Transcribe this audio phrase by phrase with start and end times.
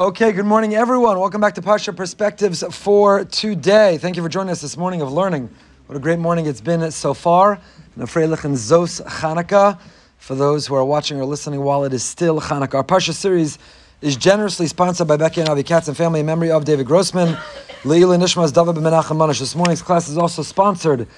[0.00, 1.18] Okay, good morning, everyone.
[1.18, 3.98] Welcome back to Parsha Perspectives for today.
[3.98, 5.50] Thank you for joining us this morning of learning.
[5.86, 7.54] What a great morning it's been so far.
[7.96, 9.80] And and Zos Chanukah
[10.18, 12.74] for those who are watching or listening while it is still Chanukah.
[12.74, 13.58] Our Parsha series
[14.00, 17.36] is generously sponsored by Becky and Avi Katz and family in memory of David Grossman.
[17.84, 19.40] Leila Nishmas David Menachem Manish.
[19.40, 21.08] This morning's class is also sponsored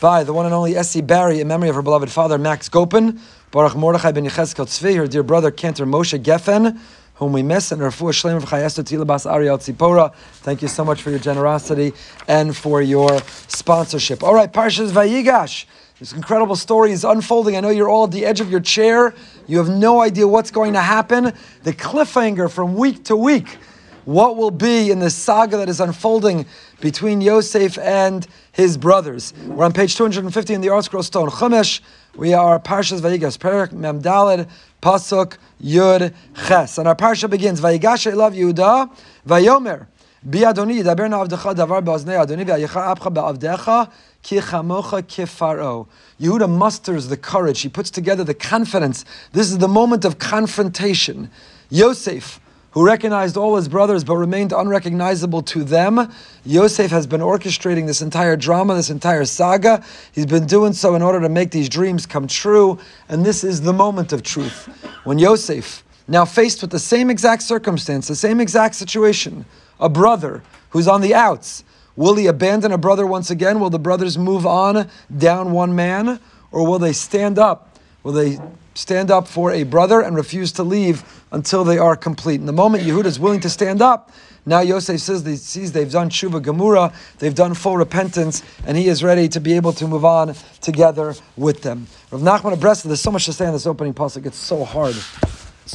[0.00, 3.20] by the one and only Essie Barry in memory of her beloved father Max Gopin,
[3.50, 6.80] Baruch Mordechai ben Yechezkel Tzvi, her dear brother Cantor Moshe Geffen,
[7.20, 10.14] whom we miss, and Rafu Shlem of Chayestu Tilabas Ariel Tzipora.
[10.40, 11.92] Thank you so much for your generosity
[12.26, 14.22] and for your sponsorship.
[14.22, 15.66] All right, Parshas Vayigash.
[15.98, 17.58] This incredible story is unfolding.
[17.58, 19.14] I know you're all at the edge of your chair.
[19.46, 21.34] You have no idea what's going to happen.
[21.62, 23.58] The cliffhanger from week to week.
[24.06, 26.46] What will be in the saga that is unfolding
[26.80, 28.26] between Yosef and
[28.60, 29.32] his brothers.
[29.46, 31.80] We're on page 250 in the ArtScroll Stone Chumash.
[32.14, 34.48] We are Parshas Vayigash, Perak Memdaled,
[34.82, 36.14] Pasuk Yud
[36.46, 36.76] Ches.
[36.76, 38.90] And our Parsha begins, Vayigash love Yehuda,
[39.26, 39.86] Vayomer.
[40.22, 43.88] ביאדוני ידבר נא Davar baaznei באוזני אדוני apcha baAvdecha.
[44.22, 45.88] Ki chamocha ki faro.
[46.20, 49.06] Yehuda musters the courage, he puts together the confidence.
[49.32, 51.30] This is the moment of confrontation.
[51.70, 52.38] Yosef,
[52.72, 56.12] who recognized all his brothers but remained unrecognizable to them.
[56.44, 59.84] Yosef has been orchestrating this entire drama, this entire saga.
[60.12, 62.78] He's been doing so in order to make these dreams come true.
[63.08, 64.66] And this is the moment of truth.
[65.04, 69.44] When Yosef, now faced with the same exact circumstance, the same exact situation,
[69.78, 71.64] a brother who's on the outs.
[71.96, 73.60] Will he abandon a brother once again?
[73.60, 76.20] Will the brothers move on down one man?
[76.52, 77.69] Or will they stand up?
[78.02, 78.38] Will they
[78.74, 82.40] stand up for a brother and refuse to leave until they are complete?
[82.40, 84.10] In the moment Yehuda is willing to stand up,
[84.46, 88.88] now Yosef says he sees they've done tshuva gemura, they've done full repentance, and he
[88.88, 91.86] is ready to be able to move on together with them.
[92.10, 94.24] Rav Nachman of Breslov, there's so much to say in this opening pasuk.
[94.24, 94.96] It's so hard.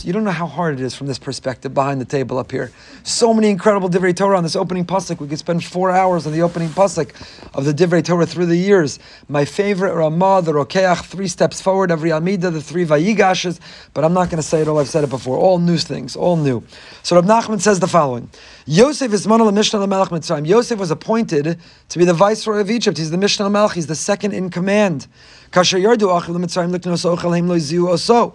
[0.04, 2.72] You don't know how hard it is from this perspective behind the table up here.
[3.04, 5.20] So many incredible Divrei Torah on this opening pasuk.
[5.20, 7.12] We could spend four hours on the opening pasuk
[7.54, 9.00] of the Divrei Torah through the years.
[9.30, 13.60] My favorite Ramah, the Rokeach, three steps forward, every Amida, the three Vayigashes.
[13.94, 14.80] But I'm not going to say it all.
[14.80, 15.38] I've said it before.
[15.38, 16.64] All new things, all new.
[17.04, 18.30] So Rab Nachman says the following:
[18.66, 20.48] Yosef is Manal Mishnah Melech Mitzrayim.
[20.48, 22.98] Yosef was appointed to be the viceroy of Egypt.
[22.98, 23.74] He's the Mishnah Melech.
[23.74, 25.08] He's the second in command.
[25.52, 28.34] Kasher Yardu Achil Mitzrayim Liknos Lo Oso.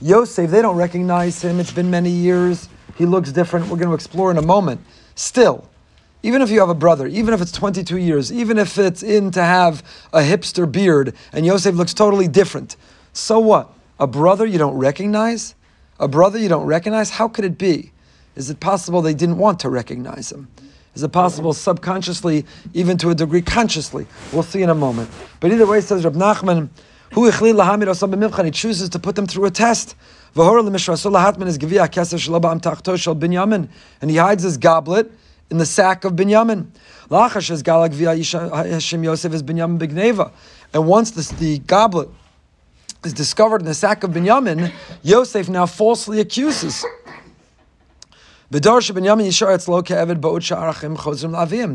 [0.00, 1.58] Yosef, they don't recognize him.
[1.58, 2.68] It's been many years.
[2.94, 3.66] He looks different.
[3.66, 4.80] We're going to explore in a moment.
[5.16, 5.68] Still,
[6.22, 9.32] even if you have a brother, even if it's 22 years, even if it's in
[9.32, 12.76] to have a hipster beard and Yosef looks totally different,
[13.12, 13.72] so what?
[13.98, 15.56] A brother you don't recognize?
[15.98, 17.10] A brother you don't recognize?
[17.10, 17.90] How could it be?
[18.36, 20.46] Is it possible they didn't want to recognize him?
[20.94, 24.06] Is it possible subconsciously, even to a degree consciously?
[24.32, 25.10] We'll see in a moment.
[25.40, 26.68] But either way, says Rab Nachman,
[27.12, 29.96] he chooses to put them through a test.
[30.36, 30.48] And
[34.10, 35.10] he hides his goblet
[35.50, 36.68] in the sack of Binyamin.
[37.08, 37.92] Lachash is galag
[38.70, 40.30] Hashem Yosef is Binyamin Bigneva.
[40.72, 42.08] And once the goblet
[43.04, 44.72] is discovered in the sack of Binyamin,
[45.02, 46.84] Yosef now falsely accuses
[48.52, 48.60] he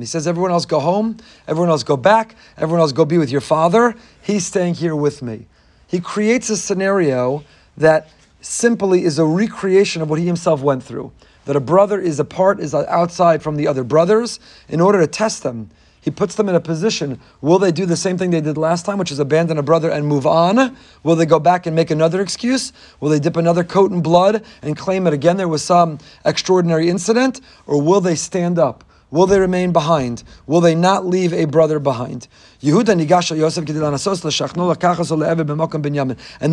[0.06, 3.40] says, everyone else go home, everyone else go back, everyone else go be with your
[3.40, 3.96] father.
[4.22, 5.48] He's staying here with me.
[5.88, 7.46] He creates a scenario
[7.78, 8.10] that
[8.42, 11.14] simply is a recreation of what he himself went through.
[11.46, 15.44] That a brother is apart, is outside from the other brothers, in order to test
[15.44, 15.70] them.
[16.06, 17.20] He puts them in a position.
[17.42, 19.90] Will they do the same thing they did last time, which is abandon a brother
[19.90, 20.78] and move on?
[21.02, 22.72] Will they go back and make another excuse?
[23.00, 26.90] Will they dip another coat in blood and claim that again there was some extraordinary
[26.90, 27.42] incident?
[27.66, 28.84] Or will they stand up?
[29.10, 30.24] Will they remain behind?
[30.46, 32.28] Will they not leave a brother behind?
[32.62, 32.72] And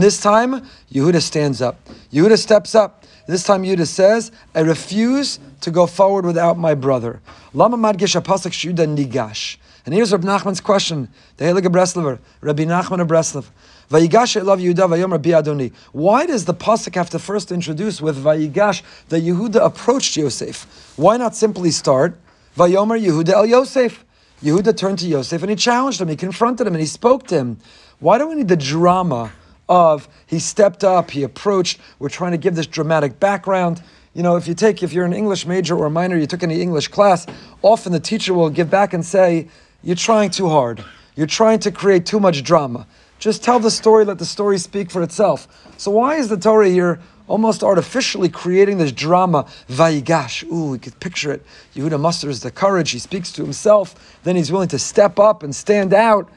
[0.03, 1.89] this time, Yehuda stands up.
[2.11, 3.05] Yehuda steps up.
[3.27, 7.21] This time Yehuda says, I refuse to go forward without my brother.
[7.55, 9.59] Lama madgish pasuk shuda nigash.
[9.85, 11.09] And here's Rabbi Nachman's question.
[11.37, 13.47] The Heilige Breslover, Rabbi Nachman of Breslov.
[13.91, 15.69] Vayigash elav Yehuda vayom Rabbi.
[15.93, 20.95] Why does the pasuk have to first introduce with Vayigash that Yehuda approached Yosef?
[20.97, 22.19] Why not simply start
[22.57, 24.03] Vayomer Yehuda el Yosef?
[24.43, 26.09] Yehuda turned to Yosef and he challenged him.
[26.09, 27.59] He confronted him and he spoke to him.
[27.99, 29.31] Why do we need the drama
[29.69, 31.79] of he stepped up, he approached?
[31.99, 33.83] We're trying to give this dramatic background
[34.15, 36.61] you know, if you take, if you're an English major or minor, you took any
[36.61, 37.27] English class,
[37.63, 39.49] often the teacher will give back and say,
[39.83, 40.85] You're trying too hard.
[41.15, 42.87] You're trying to create too much drama.
[43.19, 45.47] Just tell the story, let the story speak for itself.
[45.79, 49.47] So, why is the Torah here almost artificially creating this drama?
[49.69, 50.45] Vayigash.
[50.51, 51.43] Ooh, we could picture it.
[51.75, 52.91] Yehuda musters the courage.
[52.91, 54.19] He speaks to himself.
[54.25, 56.29] Then he's willing to step up and stand out.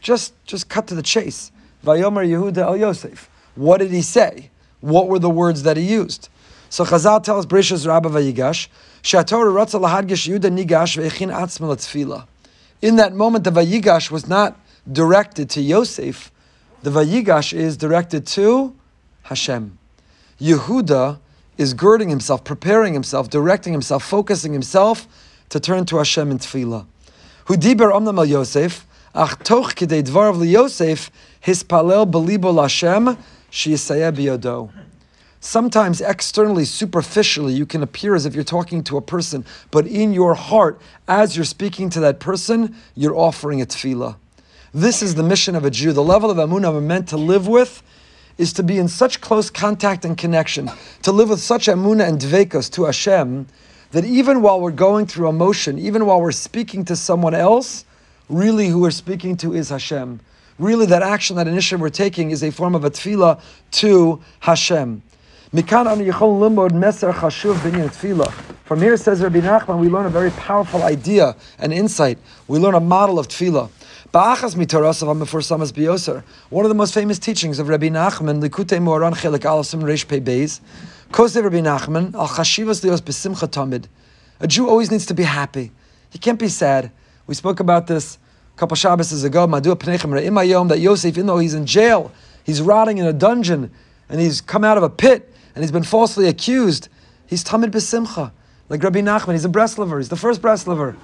[0.00, 1.50] Just, just cut to the chase.
[1.84, 3.28] Vayomer Yehuda El Yosef.
[3.54, 4.50] What did he say?
[4.80, 6.28] What were the words that he used?
[6.70, 8.68] So Chazal tells Bereishis Rabbah Vayigash,
[9.02, 12.26] Shator Ratza Lahadgish Yuda Nigash Ve'echin Atzma Tefillah.
[12.82, 14.58] In that moment, the Vayigash was not
[14.90, 16.30] directed to Yosef.
[16.82, 18.74] The Vayigash is directed to
[19.24, 19.78] Hashem.
[20.40, 21.18] Yehuda
[21.56, 25.08] is girding himself, preparing himself, directing himself, focusing himself
[25.48, 26.86] to turn to Hashem in Tefillah.
[27.46, 31.10] Hu diber omnam al Yosef, ach toch kidei dvarav li Yosef,
[31.42, 33.16] hispalel belibo Hashem,
[33.50, 34.70] sheyisayeh biyodo.
[35.40, 40.12] Sometimes externally, superficially, you can appear as if you're talking to a person, but in
[40.12, 44.16] your heart, as you're speaking to that person, you're offering a tefillah.
[44.74, 45.92] This is the mission of a Jew.
[45.92, 47.82] The level of amunah we're meant to live with
[48.36, 50.70] is to be in such close contact and connection,
[51.02, 53.46] to live with such amunah and dvekos to Hashem,
[53.92, 57.84] that even while we're going through emotion, even while we're speaking to someone else,
[58.28, 60.20] really who we're speaking to is Hashem.
[60.58, 63.40] Really, that action, that initiative we're taking is a form of a tefillah
[63.72, 65.02] to Hashem.
[65.50, 65.72] From here,
[68.98, 72.18] says Rabbi Nachman, we learn a very powerful idea and insight.
[72.48, 73.70] We learn a model of tefillah.
[76.50, 80.20] One of the most famous teachings of Rabbi Nachman, Likutei Moharan Chelik Alasim Reish Pei
[80.20, 80.60] Beis,
[81.12, 83.86] Kosev Rabbi Nachman, Al Chashivas Lios Besimcha Tamid.
[84.40, 85.72] A Jew always needs to be happy.
[86.10, 86.92] He can't be sad.
[87.26, 88.18] We spoke about this
[88.54, 92.12] a couple Shabbos ago, Madu Pnechem Re'im that Yosef, even though he's in jail,
[92.44, 93.70] he's rotting in a dungeon,
[94.10, 95.27] and he's come out of a pit,
[95.58, 96.88] and he's been falsely accused,
[97.26, 98.30] he's tamid b'simcha.
[98.68, 99.98] Like Rabbi Nachman, he's a Breslover.
[99.98, 100.94] He's the first Breslover.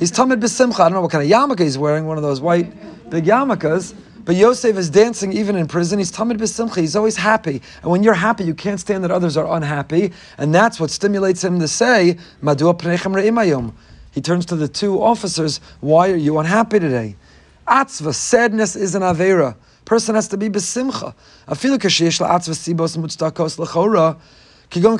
[0.00, 0.80] he's tamid b'simcha.
[0.80, 3.94] I don't know what kind of yarmulke he's wearing, one of those white big yarmulkes.
[4.24, 6.00] But Yosef is dancing even in prison.
[6.00, 6.80] He's tamid b'simcha.
[6.80, 7.62] He's always happy.
[7.82, 10.12] And when you're happy, you can't stand that others are unhappy.
[10.38, 13.74] And that's what stimulates him to say, Madua pnechem re'imayom.
[14.10, 17.14] He turns to the two officers, why are you unhappy today?
[17.68, 19.54] Atzva, sadness is an avera
[19.86, 21.14] person has to be besimcha.
[21.48, 24.18] Afilu kashish la'atzva sibos mutztakos l'chora.
[24.68, 24.92] Even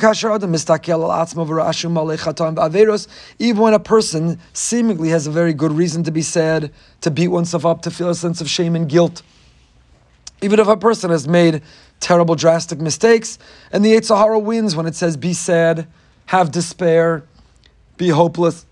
[3.58, 7.66] when a person seemingly has a very good reason to be sad, to beat oneself
[7.66, 9.22] up, to feel a sense of shame and guilt,
[10.40, 11.62] even if a person has made
[11.98, 13.40] terrible, drastic mistakes,
[13.72, 15.88] and the Yetzer Hara wins when it says, be sad,
[16.26, 17.24] have despair,
[17.96, 18.66] be hopeless,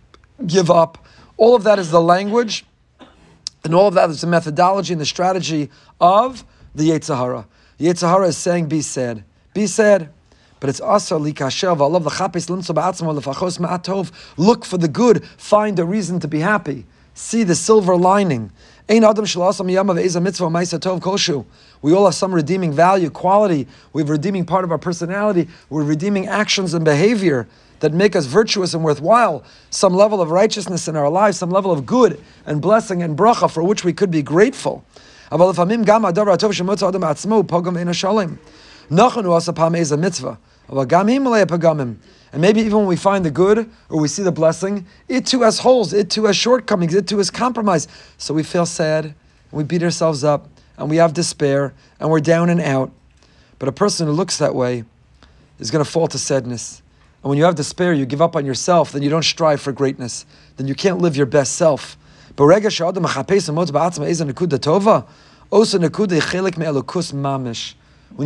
[0.46, 1.04] give up.
[1.36, 2.64] All of that is the language
[3.64, 5.70] and all of that is the methodology and the strategy
[6.00, 6.44] of
[6.74, 7.46] the Yetzer Hara.
[7.78, 7.86] The
[8.26, 9.24] is saying, be sad.
[9.54, 10.10] Be sad.
[10.60, 11.82] But it's also likashev.
[11.82, 14.12] I love the chapis lefachos ma'atov.
[14.36, 15.24] Look for the good.
[15.24, 16.86] Find a reason to be happy.
[17.14, 18.50] See the silver lining.
[18.86, 19.28] We all have
[22.14, 23.66] some redeeming value, quality.
[23.92, 25.48] We have redeeming part of our personality.
[25.70, 27.48] We're redeeming actions and behavior
[27.84, 31.70] that make us virtuous and worthwhile, some level of righteousness in our lives, some level
[31.70, 34.82] of good and blessing and bracha for which we could be grateful.
[35.30, 35.38] And
[42.40, 45.58] maybe even when we find the good or we see the blessing, it too has
[45.58, 47.86] holes, it too has shortcomings, it too has compromise.
[48.16, 49.14] So we feel sad, and
[49.52, 50.48] we beat ourselves up,
[50.78, 52.90] and we have despair, and we're down and out.
[53.58, 54.84] But a person who looks that way
[55.58, 56.80] is going to fall to sadness.
[57.24, 59.72] And when you have despair, you give up on yourself, then you don't strive for
[59.72, 60.26] greatness.
[60.58, 61.96] Then you can't live your best self.
[62.36, 62.70] When you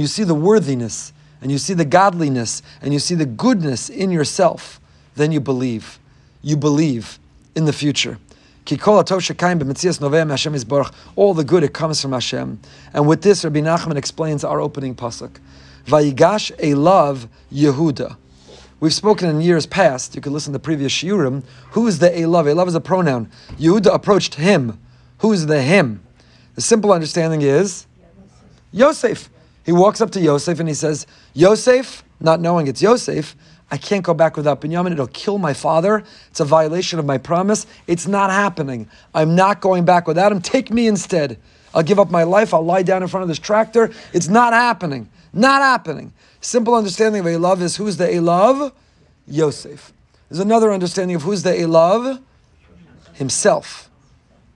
[0.09, 4.81] see the worthiness, and you see the godliness, and you see the goodness in yourself,
[5.14, 6.00] then you believe.
[6.43, 7.21] You believe
[7.55, 8.19] in the future.
[11.17, 12.59] All the good, it comes from Hashem.
[12.93, 15.38] And with this, Rabbi Nachman explains our opening pasuk.
[15.87, 18.17] Vayigash Elav Yehuda.
[18.80, 21.42] We've spoken in years past, you can listen to previous shiurim,
[21.73, 22.44] who is the Elav?
[22.44, 23.28] Elav is a pronoun.
[23.58, 24.78] Yehuda approached him.
[25.18, 26.04] Who's the him?
[26.54, 27.87] The simple understanding is
[28.70, 29.30] Yosef.
[29.66, 33.35] He walks up to Yosef and he says, Yosef, not knowing it's Yosef,
[33.70, 34.92] I can't go back without Binyamin.
[34.92, 36.04] It'll kill my father.
[36.30, 37.66] It's a violation of my promise.
[37.87, 38.88] It's not happening.
[39.14, 40.40] I'm not going back without him.
[40.40, 41.38] Take me instead.
[41.75, 42.54] I'll give up my life.
[42.54, 43.90] I'll lie down in front of this tractor.
[44.14, 45.11] It's not happening.
[45.35, 46.12] Not happening.
[46.40, 48.73] Simple understanding of Elav is who's the Elav?
[49.26, 49.92] Yosef.
[50.28, 52.23] There's another understanding of who's the Elav?
[53.14, 53.90] Himself.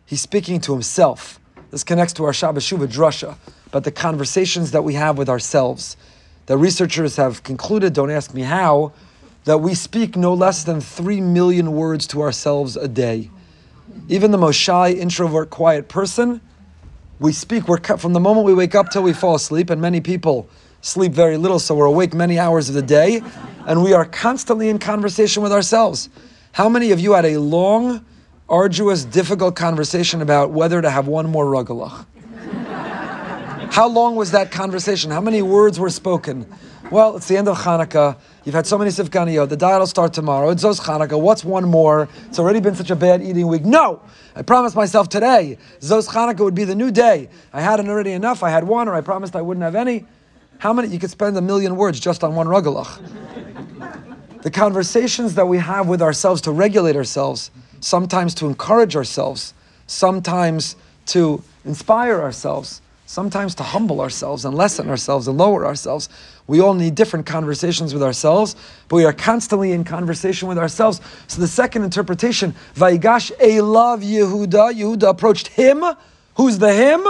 [0.07, 1.41] He's speaking to himself.
[1.71, 3.37] This connects to our Shabbat Shuvah drasha,
[3.71, 5.97] but the conversations that we have with ourselves.
[6.47, 8.93] The researchers have concluded, don't ask me how,
[9.45, 13.31] that we speak no less than three million words to ourselves a day.
[14.09, 16.41] Even the most shy, introvert, quiet person,
[17.19, 19.81] we speak, we're cut from the moment we wake up till we fall asleep, and
[19.81, 20.49] many people
[20.83, 23.23] sleep very little, so we're awake many hours of the day,
[23.67, 26.11] and we are constantly in conversation with ourselves.
[26.51, 28.05] How many of you had a long,
[28.49, 32.05] arduous, difficult conversation about whether to have one more rugelach?
[33.73, 35.11] How long was that conversation?
[35.11, 36.47] How many words were spoken?
[36.91, 38.19] Well, it's the end of Hanukkah.
[38.45, 39.49] You've had so many sufganiyot.
[39.49, 40.51] The diet will start tomorrow.
[40.51, 41.19] It's Zos Hanukkah.
[41.19, 42.07] What's one more?
[42.27, 43.65] It's already been such a bad eating week.
[43.65, 44.03] No!
[44.37, 47.31] I promised myself today, Zos Hanukkah would be the new day.
[47.53, 48.43] I hadn't already enough.
[48.43, 50.05] I had one, or I promised I wouldn't have any.
[50.63, 50.87] How many?
[50.87, 53.01] You could spend a million words just on one rugelach.
[54.43, 57.51] the conversations that we have with ourselves to regulate ourselves,
[57.81, 59.55] sometimes to encourage ourselves,
[59.89, 60.77] sometimes
[61.07, 66.09] to inspire ourselves, sometimes to humble ourselves and lessen ourselves and lower ourselves.
[66.47, 68.55] We all need different conversations with ourselves,
[68.87, 71.01] but we are constantly in conversation with ourselves.
[71.27, 75.83] So the second interpretation, Vayigash Elav Yehuda, Yehuda approached him.
[76.37, 77.05] Who's the him?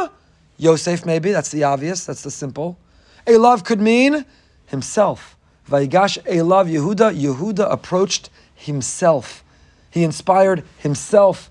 [0.56, 2.78] Yosef, maybe, that's the obvious, that's the simple.
[3.26, 4.24] Elav could mean
[4.66, 5.36] himself.
[5.68, 9.44] Vayigash Elav Yehuda, Yehuda approached himself.
[9.90, 11.50] He inspired himself.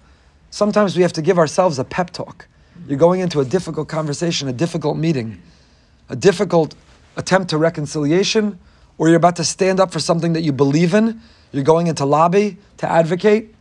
[0.49, 2.47] Sometimes we have to give ourselves a pep talk.
[2.87, 5.41] You're going into a difficult conversation, a difficult meeting,
[6.09, 6.75] a difficult
[7.15, 8.59] attempt to reconciliation,
[8.97, 11.21] or you're about to stand up for something that you believe in.
[11.51, 13.53] You're going into lobby to advocate.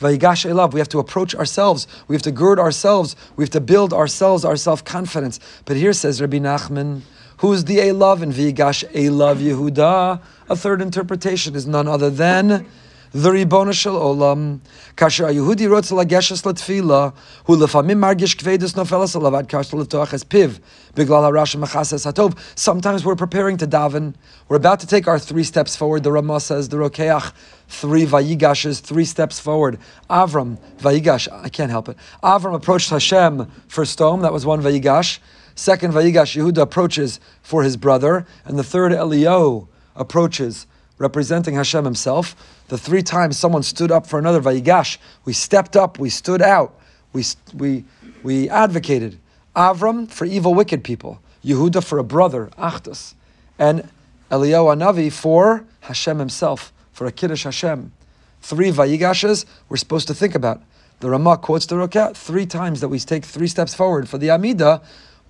[0.00, 0.72] Vayigash elav.
[0.72, 1.86] We have to approach ourselves.
[2.08, 3.14] We have to gird ourselves.
[3.36, 5.38] We have to build ourselves, our self confidence.
[5.64, 7.02] But here says Rabbi Nachman,
[7.42, 10.22] who's the elav in Vayigash elav Yehuda?
[10.48, 12.64] A third interpretation is none other than
[13.10, 14.60] the Ribono Shel Olam,
[14.96, 17.12] kasher Yehudi rotz lageshes latfila,
[17.44, 20.60] hu lefamim margish kvedus nofelas alav kasher leftoach piv,
[20.94, 22.38] biglal harasha machases hatov.
[22.54, 24.14] Sometimes we're preparing to daven.
[24.48, 26.04] We're about to take our three steps forward.
[26.04, 27.32] The Ramah says, the Rokeach,
[27.66, 29.80] three vayigashes, three steps forward.
[30.08, 31.96] Avram, vayigash, I can't help it.
[32.22, 35.18] Avram approached Hashem for stone, that was one vayigash.
[35.54, 38.26] Second vayigash, Yehuda approaches for his brother.
[38.44, 40.66] And the third, Eliyahu, approaches
[40.98, 42.36] representing Hashem himself.
[42.68, 46.78] The three times someone stood up for another, Vayigash, we stepped up, we stood out,
[47.12, 47.84] we, we,
[48.22, 49.18] we advocated.
[49.54, 51.20] Avram for evil, wicked people.
[51.44, 53.14] Yehuda for a brother, Achdus.
[53.58, 53.88] And
[54.30, 57.92] Eliyahu Anavi for Hashem himself, for a Kiddush Hashem.
[58.40, 60.62] Three Vayigashes we're supposed to think about.
[61.00, 64.08] The Ramah quotes the Rokeach three times that we take three steps forward.
[64.08, 64.80] For the Amida,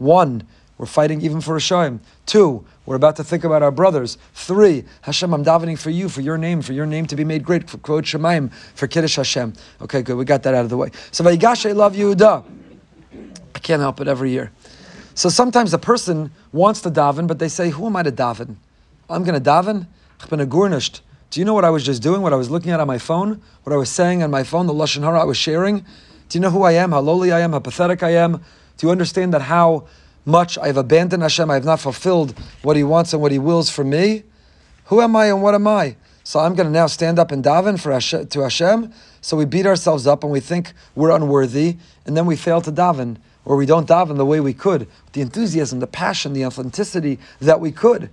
[0.02, 0.46] one,
[0.78, 2.00] we're fighting even for Hashem.
[2.26, 4.18] Two, we're about to think about our brothers.
[4.34, 7.44] Three, Hashem, I'm davening for you, for your name, for your name to be made
[7.44, 9.52] great, for Kvod Shemaim, for Kiddush Hashem.
[9.80, 10.90] Okay, good, we got that out of the way.
[11.12, 12.44] So Vayigash, I love Yehuda.
[13.54, 14.50] I can't help it every year.
[15.14, 18.56] So sometimes a person wants to daven, but they say, Who am I to daven?
[19.08, 19.86] I'm going to daven?
[20.20, 21.02] I've been agurnished.
[21.30, 22.22] Do you know what I was just doing?
[22.22, 23.40] What I was looking at on my phone?
[23.62, 24.66] What I was saying on my phone?
[24.66, 25.78] The Lashon Hara I was sharing?
[26.28, 26.92] Do you know who I am?
[26.92, 27.52] How lowly I am?
[27.52, 28.42] How pathetic I am?
[28.82, 29.86] Do you understand that how
[30.24, 30.58] much.
[30.58, 31.48] I have abandoned Hashem.
[31.48, 34.24] I have not fulfilled what He wants and what He wills for me.
[34.86, 35.94] Who am I and what am I?
[36.24, 38.92] So I'm going to now stand up and daven for Hashem, to Hashem.
[39.20, 42.72] So we beat ourselves up and we think we're unworthy, and then we fail to
[42.72, 47.20] daven, or we don't daven the way we could, the enthusiasm, the passion, the authenticity
[47.40, 48.10] that we could.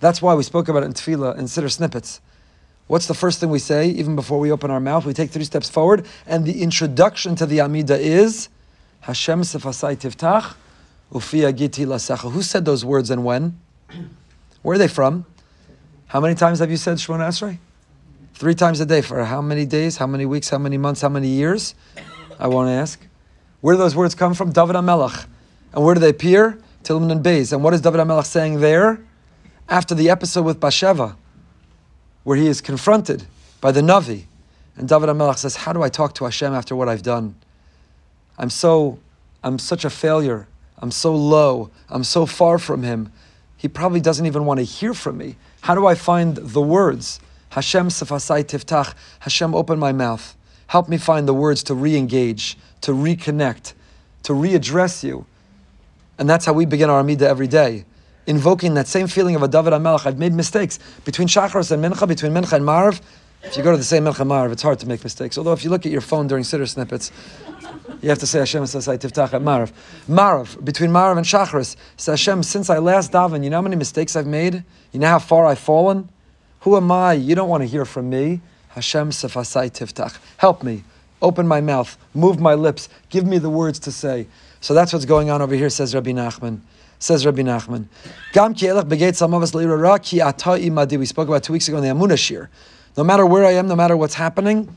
[0.00, 2.22] That's why we spoke about it in tefillah and siddur snippets.
[2.86, 5.04] What's the first thing we say even before we open our mouth?
[5.04, 8.48] We take three steps forward, and the introduction to the Amida is
[9.08, 10.54] Hashem sefasai tiftach
[11.10, 12.30] Ufia giti lasecha.
[12.30, 13.58] Who said those words and when?
[14.62, 15.24] Where are they from?
[16.08, 17.56] How many times have you said Shemona Esrei?
[18.34, 19.00] Three times a day.
[19.00, 19.96] For how many days?
[19.96, 20.50] How many weeks?
[20.50, 21.00] How many months?
[21.00, 21.74] How many years?
[22.38, 23.00] I won't ask.
[23.62, 24.52] Where do those words come from?
[24.52, 25.26] David HaMelech.
[25.72, 26.58] And where do they appear?
[26.82, 27.54] Tilman and Beis.
[27.54, 29.00] And what is David HaMelech saying there?
[29.70, 31.16] After the episode with Basheva,
[32.24, 33.24] where he is confronted
[33.62, 34.26] by the Navi.
[34.76, 37.36] And David HaMelech says, How do I talk to Hashem after what I've done?
[38.38, 38.98] I'm so,
[39.42, 40.46] I'm such a failure.
[40.78, 41.70] I'm so low.
[41.88, 43.12] I'm so far from him.
[43.56, 45.36] He probably doesn't even want to hear from me.
[45.62, 47.18] How do I find the words?
[47.50, 48.94] Hashem sefasai tiftach.
[49.20, 50.36] Hashem, open my mouth.
[50.68, 53.72] Help me find the words to re engage, to reconnect,
[54.22, 55.26] to readdress you.
[56.18, 57.84] And that's how we begin our Amidah every day.
[58.26, 60.06] Invoking that same feeling of a David HaMelech.
[60.06, 63.00] I've made mistakes between Shacharis and Mincha, between Mincha and Marv.
[63.42, 65.38] If you go to the same and it's hard to make mistakes.
[65.38, 67.12] Although if you look at your phone during Siddur snippets,
[68.02, 69.72] you have to say Hashem says Tiftach at Marav.
[70.08, 73.76] Marav, between Marav and Shachris, says Hashem, since I last daven, you know how many
[73.76, 74.64] mistakes I've made?
[74.92, 76.08] You know how far I've fallen?
[76.60, 77.14] Who am I?
[77.14, 78.40] You don't want to hear from me.
[78.70, 80.18] Hashem sefasai tiftach.
[80.36, 80.84] Help me.
[81.22, 81.96] Open my mouth.
[82.14, 82.88] Move my lips.
[83.08, 84.26] Give me the words to say.
[84.60, 86.60] So that's what's going on over here, says Rabbi Nachman.
[86.98, 87.86] Says Rabbi Nachman.
[88.32, 89.14] Gam ki elech begeit
[90.02, 90.98] ki imadi.
[90.98, 92.50] We spoke about two weeks ago in the Amunah Shir.
[92.98, 94.74] No matter where I am, no matter what's happening,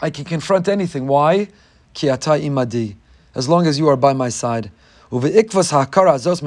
[0.00, 1.06] I can confront anything.
[1.06, 1.48] Why?
[1.92, 2.96] Ki imadi.
[3.34, 4.70] As long as you are by my side.
[5.12, 6.40] Uve'ikvas ha'kara azos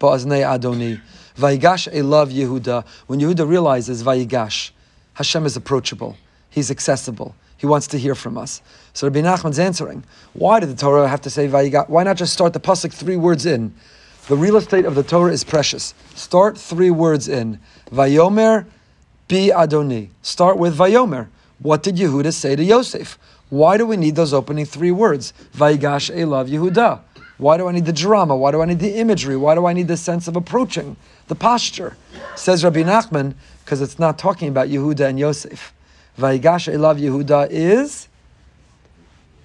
[0.00, 1.00] adoni.
[1.36, 2.86] Vayigash love Yehuda.
[3.06, 4.70] When Yehuda realizes Vayigash,
[5.12, 6.16] Hashem is approachable.
[6.48, 7.34] He's accessible.
[7.58, 8.62] He wants to hear from us.
[8.94, 10.04] So Rabbi Nachman's answering.
[10.32, 11.90] Why did the Torah have to say Vayigash?
[11.90, 13.74] Why not just start the pasuk three words in?
[14.28, 15.92] The real estate of the Torah is precious.
[16.14, 17.60] Start three words in.
[17.92, 18.64] Vayomer
[19.28, 20.08] bi Adoni.
[20.22, 21.28] Start with Vayomer.
[21.58, 23.18] What did Yehuda say to Yosef?
[23.50, 25.34] Why do we need those opening three words?
[25.54, 27.00] Vayigash Elav Yehuda.
[27.36, 28.36] Why do I need the drama?
[28.36, 29.36] Why do I need the imagery?
[29.36, 30.96] Why do I need the sense of approaching?
[31.28, 31.96] The posture.
[32.34, 33.34] Says Rabbi Nachman,
[33.64, 35.74] because it's not talking about Yehuda and Yosef.
[36.18, 38.08] Vayigash Elav Yehuda is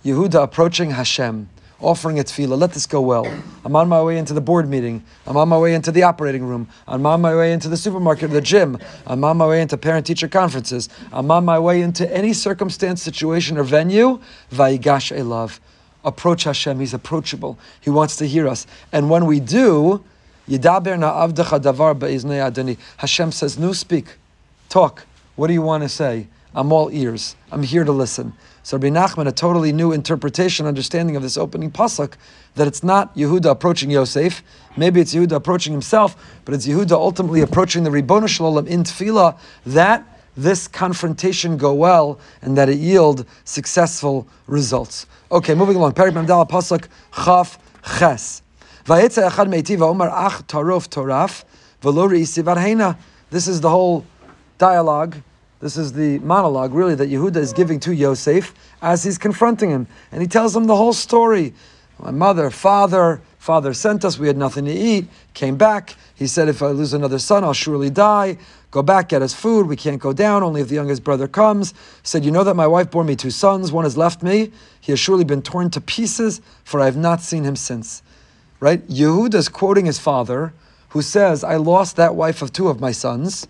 [0.05, 2.57] Yehuda approaching Hashem, offering its tefillah.
[2.59, 3.25] Let this go well.
[3.63, 5.03] I'm on my way into the board meeting.
[5.25, 6.67] I'm on my way into the operating room.
[6.87, 8.77] I'm on my way into the supermarket the gym.
[9.05, 10.89] I'm on my way into parent-teacher conferences.
[11.11, 14.19] I'm on my way into any circumstance, situation, or venue.
[14.51, 15.59] Vayigash Elav.
[16.03, 16.79] Approach Hashem.
[16.79, 17.59] He's approachable.
[17.81, 18.65] He wants to hear us.
[18.91, 20.03] And when we do,
[20.47, 22.77] Yidaber na'avdecha davar be'iznei adoni.
[22.97, 24.17] Hashem says, "No, speak,
[24.69, 25.05] talk.
[25.35, 26.27] What do you want to say?
[26.55, 27.35] I'm all ears.
[27.51, 28.33] I'm here to listen."
[28.67, 32.15] So Rabbi Nachman, a totally new interpretation, understanding of this opening pasuk,
[32.55, 34.43] that it's not Yehuda approaching Yosef,
[34.75, 39.39] maybe it's Yehuda approaching himself, but it's Yehuda ultimately approaching the Ribbon Shalom in Tefillah,
[39.67, 40.05] that
[40.35, 45.05] this confrontation go well and that it yield successful results.
[45.31, 45.93] Okay, moving along.
[45.93, 46.89] Perik Mamdala pasuk
[47.23, 47.57] Chaf
[47.97, 48.41] Ches.
[48.83, 51.45] Vayetze echad meiti va'omar ach tarof toraf
[51.81, 52.97] v'lo re'isi
[53.29, 54.05] This is the whole
[54.57, 55.15] dialogue
[55.59, 59.87] this is the monologue, really, that Yehuda is giving to Yosef as he's confronting him.
[60.11, 61.53] And he tells him the whole story.
[61.99, 65.95] My mother, father, father sent us, we had nothing to eat, came back.
[66.13, 68.37] He said, If I lose another son, I'll surely die.
[68.69, 69.67] Go back, get us food.
[69.67, 71.71] We can't go down, only if the youngest brother comes.
[71.71, 74.51] He said, You know that my wife bore me two sons, one has left me.
[74.79, 78.03] He has surely been torn to pieces, for I have not seen him since.
[78.59, 78.87] Right?
[78.87, 80.53] Yehuda is quoting his father,
[80.89, 83.47] who says, I lost that wife of two of my sons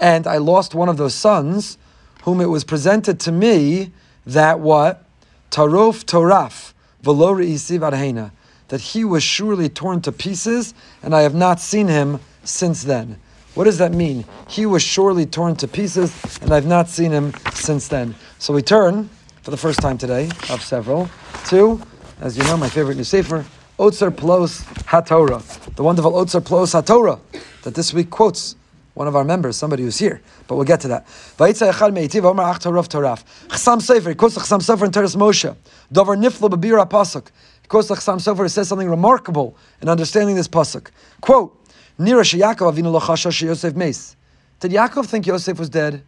[0.00, 1.78] and I lost one of those sons,
[2.22, 3.92] whom it was presented to me
[4.26, 5.04] that what?
[5.50, 6.72] Tarof Toraf,
[7.02, 8.30] Velori Isiv
[8.68, 13.18] that he was surely torn to pieces, and I have not seen him since then.
[13.54, 14.24] What does that mean?
[14.48, 18.14] He was surely torn to pieces, and I've not seen him since then.
[18.38, 19.08] So we turn,
[19.42, 21.08] for the first time today, of several,
[21.46, 21.80] to,
[22.20, 23.46] as you know, my favorite new sefer,
[23.78, 27.20] Otzer Plos HaTorah, the wonderful Otzer Plos HaTorah,
[27.62, 28.56] that this week quotes
[28.96, 31.06] one of our members, somebody who's here, but we'll get to that.
[31.06, 33.24] Vayitza echad me'itiv omer ach taraf taraf.
[33.48, 35.54] Chassam Sofer, he quotes Chassam Sofer in Toras Moshe.
[35.92, 37.26] Dover niflo bebira pasuk.
[37.60, 40.88] He quotes Chassam Sofer, says something remarkable in understanding this pasuk.
[41.20, 41.54] Quote,
[41.98, 44.16] Nira sheyakov avinu lo chashash Yosef meis.
[44.60, 46.02] Did Yaakov think Yosef was dead?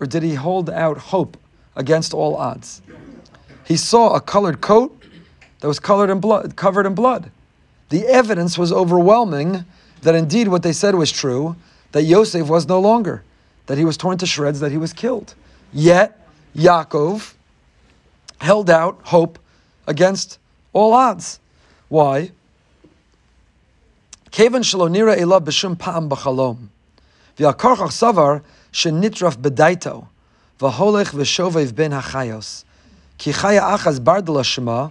[0.00, 1.36] Or did he hold out hope
[1.76, 2.82] against all odds?
[3.64, 5.00] He saw a colored coat
[5.60, 7.30] that was colored in blood, covered in blood.
[7.90, 9.64] The evidence was overwhelming
[10.00, 11.54] that indeed what they said was true,
[11.92, 13.22] that Yosef was no longer,
[13.66, 15.34] that he was torn to shreds, that he was killed.
[15.72, 16.18] Yet,
[16.56, 17.34] Yaakov
[18.40, 19.38] held out hope
[19.86, 20.38] against
[20.72, 21.38] all odds.
[21.88, 22.32] Why?
[24.30, 26.68] Kevan shalonira elav b'shum pa'am b'chalom.
[27.36, 30.06] V'yakarchach savar shenitraf b'daito.
[30.58, 32.64] V'holech v'shovev ben hachayos.
[33.18, 34.90] Ki chaya achaz bardala shema.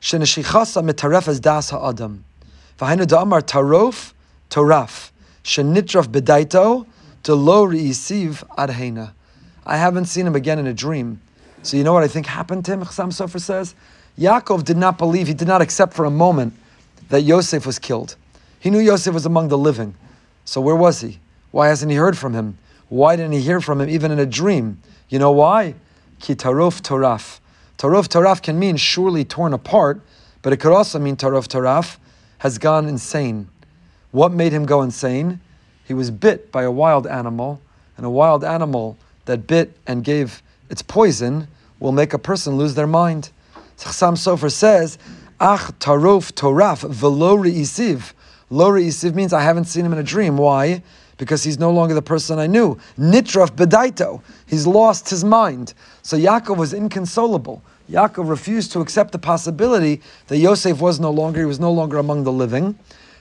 [0.00, 2.24] Sheneshichasa mitaref das ha'adam.
[2.78, 4.12] V'hainu da'amar tarof
[4.48, 5.09] toraf.
[5.44, 6.86] Shenitraf bedaito
[7.22, 9.12] to lo reisiv adheina.
[9.66, 11.20] I haven't seen him again in a dream.
[11.62, 13.74] So you know what I think happened to him, Chassam Sofer says?
[14.18, 16.54] Yaakov did not believe, he did not accept for a moment
[17.10, 18.16] that Yosef was killed.
[18.58, 19.94] He knew Yosef was among the living.
[20.44, 21.18] So where was he?
[21.50, 22.58] Why hasn't he heard from him?
[22.88, 24.80] Why didn't he hear from him even in a dream?
[25.08, 25.74] You know why?
[26.18, 27.40] Ki tarof toraf.
[27.78, 30.00] Tarof toraf can mean surely torn apart,
[30.42, 31.98] but it could also mean tarof toraf
[32.38, 33.48] has gone insane.
[34.12, 35.40] What made him go insane?
[35.84, 37.60] He was bit by a wild animal,
[37.96, 38.96] and a wild animal
[39.26, 43.30] that bit and gave its poison will make a person lose their mind.
[43.78, 44.98] Chassam Sofer says,
[45.40, 48.12] Ach tarof toraf velo isiv.
[48.50, 50.36] Lo isiv means I haven't seen him in a dream.
[50.36, 50.82] Why?
[51.16, 52.78] Because he's no longer the person I knew.
[52.98, 54.22] Nitraf bedaito.
[54.46, 55.74] He's lost his mind.
[56.02, 57.62] So Yaakov was inconsolable.
[57.90, 61.98] Yaakov refused to accept the possibility that Yosef was no longer, he was no longer
[61.98, 62.78] among the living.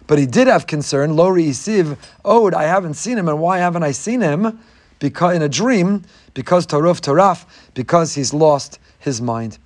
[0.10, 1.16] But he did have concern.
[1.16, 1.96] Lori Isiv,
[2.26, 4.60] Ode, I haven't seen him, and why haven't I seen him?
[4.98, 7.46] Because in a dream, because Taruf Taraf,
[7.76, 9.60] because he's lost his mind.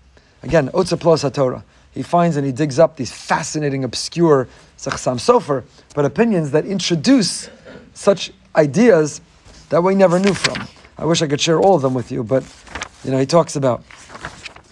[0.43, 1.63] Again, Otzaplos HaTorah.
[1.93, 5.63] He finds and he digs up these fascinating, obscure Sachsam Sofer,
[5.95, 7.49] but opinions that introduce
[7.93, 9.21] such ideas
[9.69, 10.67] that we never knew from.
[10.97, 12.43] I wish I could share all of them with you, but
[13.05, 13.81] you know, he talks about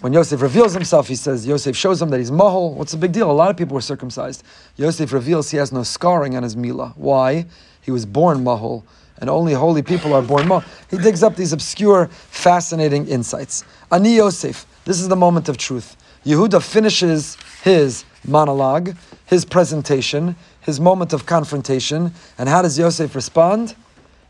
[0.02, 2.74] when Yosef reveals himself, he says, Yosef shows him that he's mahol.
[2.74, 3.30] What's the big deal?
[3.30, 4.42] A lot of people were circumcised.
[4.76, 6.92] Yosef reveals he has no scarring on his milah.
[6.96, 7.46] Why?
[7.80, 8.82] He was born mahol.
[9.20, 10.64] and only holy people are born more.
[10.90, 13.62] He digs up these obscure, fascinating insights.
[13.92, 15.96] Ani Yosef, this is the moment of truth.
[16.26, 23.76] Yehuda finishes his monologue, his presentation, his moment of confrontation, and how does Yosef respond?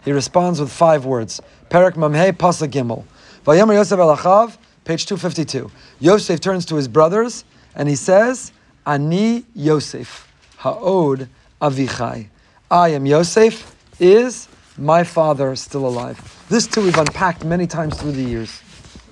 [0.05, 1.41] He responds with five words.
[1.71, 3.05] Perak Mamhe Pasa Gimel.
[3.47, 5.71] Vayomer Yosef Elachav, page 252.
[6.01, 8.53] Yosef turns to his brothers and he says,
[8.87, 11.29] Ani Yosef, Ha'od
[11.61, 12.29] Avichai.
[12.71, 16.45] I am Yosef, is my father still alive?
[16.49, 18.61] This too we've unpacked many times through the years.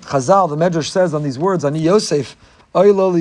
[0.01, 2.35] Chazal, the Medrash says on these words, Ani Yosef,
[2.73, 3.17] Woe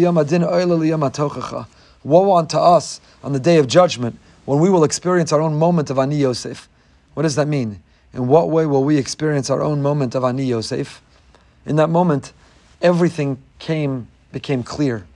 [2.37, 5.99] unto us on the day of judgment when we will experience our own moment of
[5.99, 6.69] Ani Yosef.
[7.15, 7.83] What does that mean?
[8.13, 11.03] In what way will we experience our own moment of Ani Yosef?
[11.67, 12.33] In that moment,
[12.81, 15.07] everything came became clear.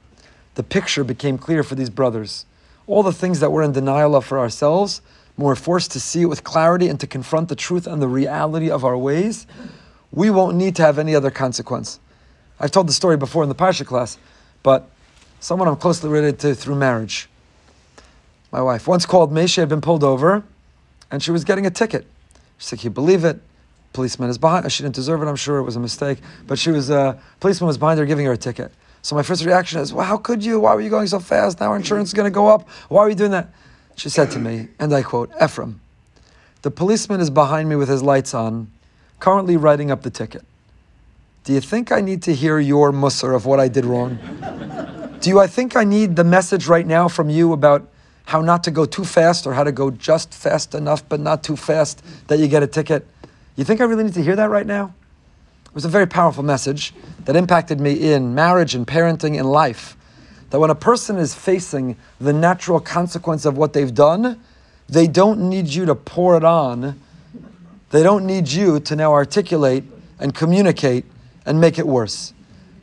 [0.54, 2.46] The picture became clear for these brothers.
[2.86, 5.00] All the things that we're in denial of for ourselves,
[5.36, 8.70] we're forced to see it with clarity and to confront the truth and the reality
[8.70, 9.46] of our ways.
[10.12, 11.98] We won't need to have any other consequence.
[12.60, 14.16] I've told the story before in the Parsha class,
[14.62, 14.88] but
[15.40, 17.28] someone I'm closely related to through marriage.
[18.52, 19.48] My wife once called me.
[19.48, 20.44] She had been pulled over,
[21.10, 22.06] and she was getting a ticket.
[22.58, 23.40] She said, "Can you believe it?
[23.94, 24.70] Policeman is behind.
[24.70, 25.26] She didn't deserve it.
[25.26, 26.90] I'm sure it was a mistake, but she was.
[26.90, 28.72] Uh, policeman was behind her, giving her a ticket.
[29.02, 30.60] So my first reaction is, "Well, how could you?
[30.60, 31.60] Why were you going so fast?
[31.60, 32.68] Now our insurance is going to go up.
[32.88, 33.48] Why are you doing that?"
[33.96, 35.80] She said to me, and I quote, "Ephraim,
[36.62, 38.66] the policeman is behind me with his lights on,
[39.20, 40.44] currently writing up the ticket.
[41.44, 44.18] Do you think I need to hear your musser of what I did wrong?
[45.20, 47.88] Do you, I think I need the message right now from you about
[48.24, 51.44] how not to go too fast or how to go just fast enough but not
[51.44, 53.06] too fast that you get a ticket?
[53.56, 54.94] You think I really need to hear that right now?
[55.66, 56.92] It was a very powerful message
[57.24, 59.96] that impacted me in marriage and parenting and life.
[60.50, 64.40] That when a person is facing the natural consequence of what they've done,
[64.88, 67.00] they don't need you to pour it on.
[67.90, 69.84] They don't need you to now articulate
[70.18, 71.04] and communicate
[71.46, 72.32] and make it worse.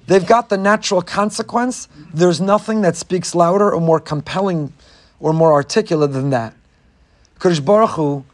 [0.07, 1.87] They've got the natural consequence.
[2.13, 4.73] There's nothing that speaks louder or more compelling
[5.19, 6.53] or more articulate than that.
[7.39, 8.25] Baruch Hu,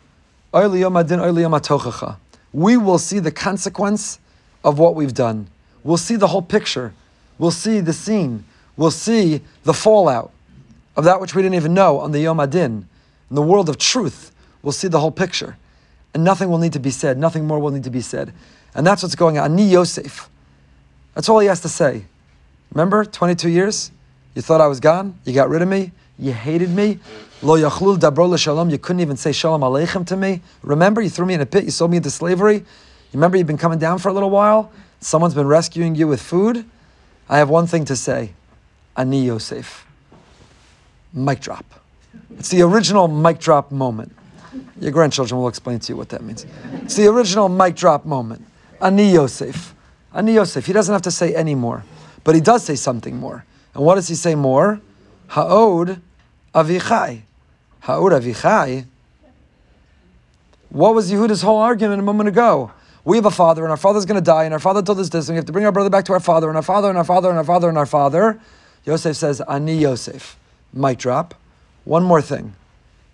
[2.54, 4.20] we will see the consequence
[4.64, 5.48] of what we've done.
[5.84, 6.94] We'll see the whole picture.
[7.38, 8.46] We'll see the scene.
[8.76, 10.32] We'll see the fallout
[10.96, 12.88] of that which we didn't even know on the Yom Adin.
[13.30, 14.32] In the world of truth,
[14.62, 15.58] we'll see the whole picture.
[16.14, 17.18] And nothing will need to be said.
[17.18, 18.34] Nothing more will need to be said.
[18.74, 19.52] And that's what's going on.
[19.52, 20.30] Ani Yosef.
[21.14, 22.06] That's all he has to say.
[22.74, 23.92] Remember, 22 years?
[24.36, 25.18] You thought I was gone?
[25.26, 25.92] You got rid of me?
[26.20, 27.00] You hated me?
[27.42, 28.70] Lo yachlul dabro shalom.
[28.70, 30.42] You couldn't even say shalom aleichem to me.
[30.64, 31.64] Remember, you threw me in a pit.
[31.64, 32.66] You sold me into slavery.
[33.14, 34.72] Remember, you've been coming down for a little while.
[35.00, 36.66] Someone's been rescuing you with food.
[37.30, 38.34] I have one thing to say.
[38.96, 39.86] Ani Yosef.
[41.14, 41.66] Mic drop.
[42.38, 44.12] It's the original mic drop moment.
[44.80, 46.46] Your grandchildren will explain to you what that means.
[46.84, 48.44] It's the original mic drop moment.
[48.82, 49.76] Ani Yosef.
[50.14, 50.66] Ani Yosef.
[50.66, 51.84] He doesn't have to say any more,
[52.24, 53.46] but he does say something more.
[53.76, 54.82] And what does he say more?
[55.28, 56.02] Ha'od
[56.58, 57.22] Avichai.
[57.82, 58.86] Ha'od Avichai.
[60.70, 62.72] What was Yehuda's whole argument a moment ago?
[63.06, 65.10] We have a father, and our father's going to die, and our father told us
[65.10, 66.90] this, and we have to bring our brother back to our father, and our father,
[66.90, 68.40] and our father, and our father, and our father.
[68.86, 70.36] Yosef says, Ani Yosef.
[70.74, 71.36] Mic drop.
[71.86, 72.56] One more thing.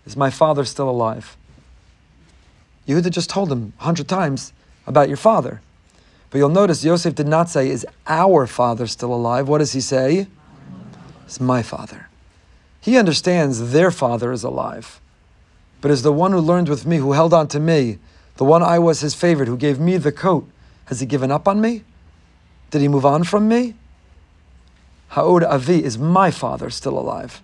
[0.05, 1.35] Is my father still alive?
[2.87, 4.53] Yehuda just told him a hundred times
[4.87, 5.61] about your father.
[6.29, 9.47] But you'll notice Yosef did not say, Is our father still alive?
[9.47, 10.27] What does he say?
[11.25, 12.07] It's my father.
[12.83, 14.99] He understands their father is alive.
[15.79, 17.97] But as the one who learned with me, who held on to me,
[18.35, 20.49] the one I was his favorite, who gave me the coat,
[20.87, 21.85] has he given up on me?
[22.71, 23.75] Did he move on from me?
[25.11, 27.41] Ha'od Avi, is my father still alive?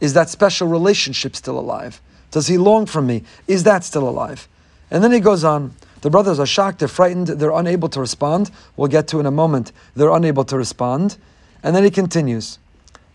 [0.00, 2.02] Is that special relationship still alive?
[2.30, 3.22] Does he long for me?
[3.46, 4.48] Is that still alive?
[4.90, 5.74] And then he goes on.
[6.02, 8.50] The brothers are shocked, they're frightened, they're unable to respond.
[8.76, 9.72] We'll get to in a moment.
[9.96, 11.16] They're unable to respond.
[11.62, 12.58] And then he continues.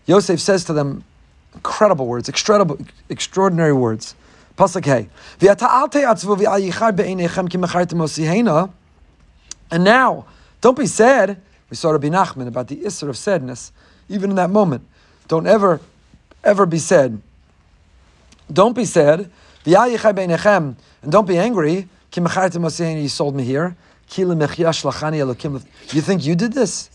[0.06, 1.04] Yosef says to them
[1.54, 4.14] incredible words, extraordinary, extraordinary words.
[4.56, 5.08] Pasuk Hey.
[9.70, 10.26] And now,
[10.60, 11.40] don't be sad.
[11.70, 13.72] We saw Rabbi Nachman about the Isser of sadness,
[14.08, 14.86] even in that moment.
[15.26, 15.80] Don't ever,
[16.44, 17.20] ever be sad.
[18.52, 19.30] Don't be sad.
[19.66, 20.76] And
[21.08, 21.88] don't be angry.
[22.14, 23.76] You sold me here.
[24.16, 26.90] You think you did this?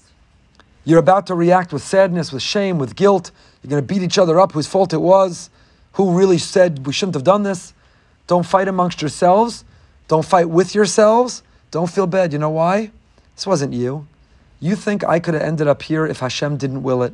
[0.85, 3.31] You're about to react with sadness, with shame, with guilt.
[3.61, 5.49] You're going to beat each other up whose fault it was.
[5.93, 7.73] Who really said we shouldn't have done this?
[8.27, 9.65] Don't fight amongst yourselves.
[10.07, 11.43] Don't fight with yourselves.
[11.71, 12.33] Don't feel bad.
[12.33, 12.91] You know why?
[13.35, 14.07] This wasn't you.
[14.59, 17.13] You think I could have ended up here if Hashem didn't will it.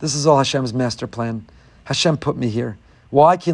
[0.00, 1.46] This is all Hashem's master plan.
[1.84, 2.76] Hashem put me here.
[3.10, 3.36] Why?
[3.36, 3.52] For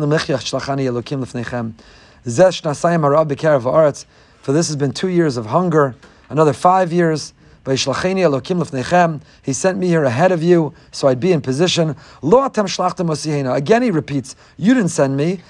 [4.53, 5.95] this has been two years of hunger,
[6.29, 7.33] another five years.
[7.67, 11.97] He sent me here ahead of you, so I'd be in position.
[12.23, 15.41] Again, he repeats, "You didn't send me."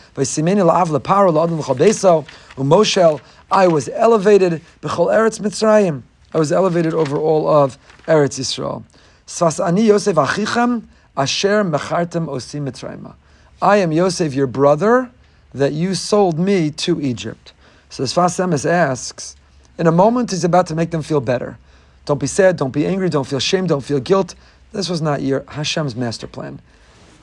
[2.56, 3.20] U'moshel.
[3.50, 6.02] I was elevated eretz Mitzrayim.
[6.32, 8.84] I was elevated over all of Eretz Yisrael.
[9.26, 13.14] Sfas ani Yosef asher osim.
[13.62, 15.10] I am Yosef, your brother,
[15.52, 17.52] that you sold me to Egypt.
[17.88, 19.36] So Sfas Emes asks,
[19.78, 21.58] in a moment, he's about to make them feel better.
[22.06, 24.34] Don't be sad, don't be angry, don't feel shame, don't feel guilt.
[24.72, 26.60] This was not your Hashem's master plan.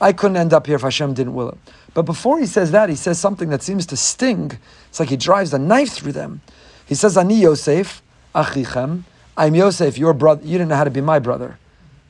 [0.00, 1.58] I couldn't end up here if Hashem didn't will it.
[1.94, 4.58] But before he says that, he says something that seems to sting.
[4.88, 6.40] It's like he drives a knife through them.
[6.86, 8.02] He says, Ani Yosef,
[8.34, 9.02] Achichem.
[9.36, 10.42] I'm Yosef, your brother.
[10.44, 11.58] You didn't know how to be my brother,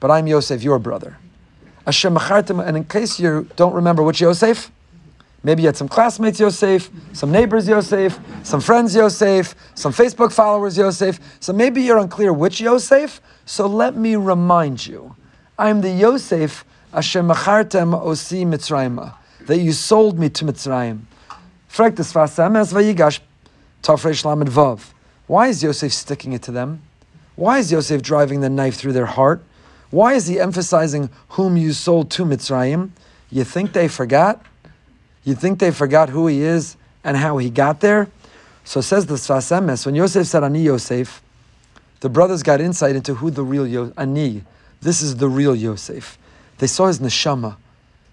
[0.01, 1.19] but I'm Yosef, your brother.
[1.85, 4.71] Hashem and in case you don't remember which Yosef,
[5.45, 10.79] Maybe you had some classmates Yosef, some neighbors Yosef, some friends Yosef, some Facebook followers
[10.79, 11.19] Yosef.
[11.41, 13.21] So maybe you're unclear which Yosef.
[13.45, 15.17] So let me remind you.
[15.59, 19.15] I'm the Yosef Asher Machartem Osi Mitzrayim,
[19.47, 21.01] that you sold me to Mitzrayim.
[25.27, 26.83] Why is Yosef sticking it to them?
[27.35, 29.43] Why is Yosef driving the knife through their heart?
[29.91, 32.91] Why is he emphasizing whom you sold to Mitzrayim?
[33.31, 34.45] You think they forgot?
[35.25, 38.09] You think they forgot who he is and how he got there?
[38.65, 41.23] So says the Sfas Emes, when Yosef said Ani Yosef,
[42.01, 44.43] the brothers got insight into who the real Yosef, Ani,
[44.81, 46.19] this is the real Yosef.
[46.59, 47.57] They saw his neshama.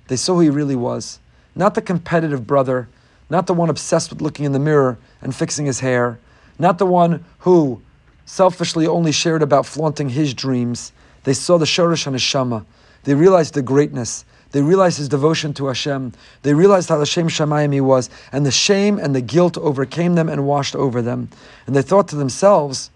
[0.08, 1.20] They saw who he really was.
[1.56, 2.88] Not the competitive brother,
[3.30, 6.20] not the one obsessed with looking in the mirror and fixing his hair,
[6.58, 7.82] not the one who
[8.26, 10.92] selfishly only shared about flaunting his dreams.
[11.24, 12.66] They saw the Shorish and Neshama.
[13.04, 14.26] They realized the greatness.
[14.52, 16.14] They realized his devotion to Hashem.
[16.42, 20.16] They realized how the Shem Shamayim he was, and the shame and the guilt overcame
[20.16, 21.30] them and washed over them.
[21.68, 22.90] And they thought to themselves,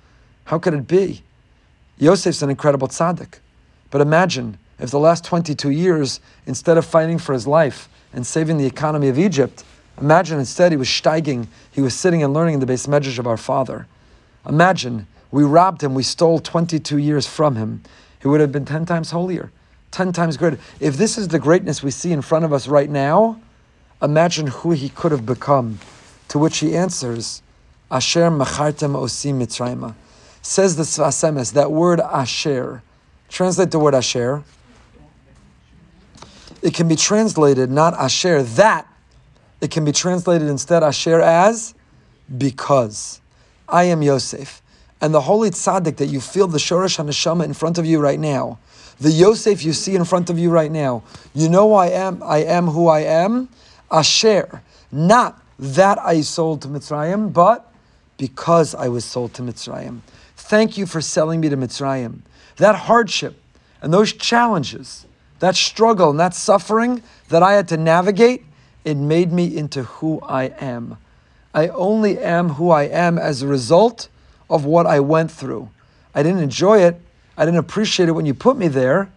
[0.46, 1.22] how could it be?
[2.00, 3.36] Yosef's an incredible tzaddik.
[3.92, 8.58] But imagine if the last 22 years, instead of fighting for his life and saving
[8.58, 9.63] the economy of Egypt,
[10.02, 13.28] imagine instead he was steiging, he was sitting and learning in the beis medrash of
[13.28, 13.88] our father.
[14.48, 17.84] Imagine we robbed him, we stole 22 years from him.
[18.22, 19.52] He would have been 10 times holier.
[19.93, 20.58] 10 times greater.
[20.79, 23.39] If this is the greatness we see in front of us right now,
[24.01, 25.79] imagine who he could have become.
[26.29, 27.43] To which he answers,
[27.91, 29.93] Asher machartem osim mitzrayma.
[30.41, 32.82] Says the Sfas Emes, that word Asher.
[33.29, 34.43] Translate the word Asher.
[36.63, 38.88] It can be translated not Asher, that.
[39.62, 41.75] It can be translated instead Asher as
[42.36, 43.21] because.
[43.69, 44.62] I am Yosef.
[44.99, 48.19] And the holy tzaddik that you feel the Shorosh HaNeshama in front of you right
[48.19, 48.58] now,
[48.99, 51.03] the Yosef you see in front of you right now.
[51.34, 53.49] You know I am, I am who I am.
[53.91, 57.71] Asher, not that I sold to Mitzrayim, but
[58.17, 60.01] because I was sold to Mitzrayim.
[60.36, 62.19] Thank you for selling me to Mitzrayim.
[62.58, 63.36] That hardship
[63.82, 65.06] and those challenges,
[65.39, 68.43] that struggle and that suffering that I had to navigate,
[68.86, 70.97] it made me into who I am.
[71.53, 74.10] I only am who I am as a result
[74.49, 75.69] of what I went through.
[76.15, 76.99] I didn't enjoy it,
[77.38, 79.10] I didn't appreciate it when you put me there,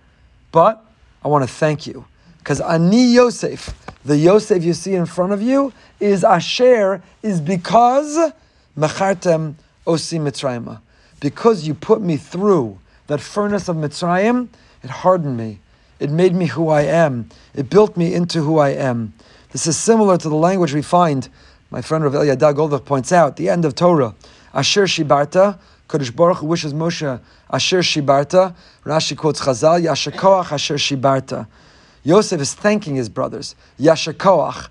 [0.53, 0.85] but
[1.23, 2.07] I want to thank you.
[2.39, 3.75] Because Ani Yosef,
[4.05, 8.33] the Yosef you see in front of you, is Asher, is because
[8.79, 9.55] Mechartem
[9.87, 10.81] Osi Mitzrayim.
[11.21, 14.49] Because you put me through that furnace of Mitzrayim,
[14.83, 15.59] it hardened me.
[15.99, 17.29] It made me who I am.
[17.55, 19.15] It built me into who I am.
[19.51, 21.29] This is similar to the language we find,
[21.71, 24.15] my friend Rav Eliyadah Goldberg points out, the end of Torah.
[24.55, 27.21] Asher Shibarta, Kodesh Baruch Hu wishes Moshe
[27.51, 28.55] Asher Shibarta.
[28.85, 31.47] Rashi quotes Chazal Yashakoach Asher Shibarta.
[32.03, 33.55] Yosef is thanking his brothers.
[33.79, 34.69] Yashakoach.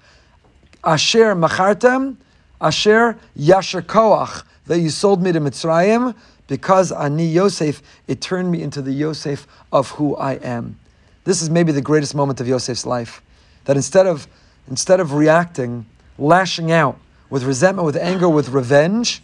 [0.83, 2.17] Asher Machartem.
[2.59, 4.43] Asher Yashakoach.
[4.65, 6.15] That you sold me to Mitzrayim
[6.47, 10.79] because Ani Yosef, it turned me into the Yosef of who I am.
[11.23, 13.21] This is maybe the greatest moment of Yosef's life.
[13.65, 14.27] That instead of
[14.67, 15.85] instead of reacting,
[16.17, 16.97] lashing out
[17.29, 19.21] with resentment, with anger, with revenge,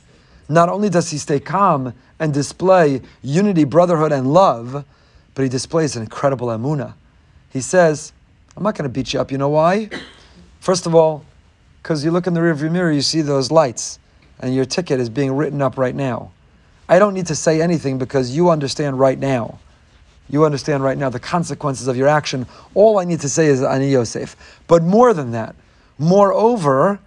[0.52, 4.86] not only does he stay calm and display unity, brotherhood, and love,
[5.34, 6.94] but he displays an incredible amuna.
[7.50, 8.14] He says,
[8.56, 9.32] I'm not going to beat you up.
[9.32, 9.90] You know why?
[10.60, 11.26] First of all,
[11.82, 13.98] because you look in the rearview mirror, you see those lights,
[14.40, 16.32] and your ticket is being written up right now.
[16.88, 19.60] I don't need to say anything because you understand right now.
[20.30, 22.46] You understand right now the consequences of your action.
[22.74, 24.36] All I need to say is Ani Yosef.
[24.68, 25.56] But more than that,
[25.98, 27.00] moreover,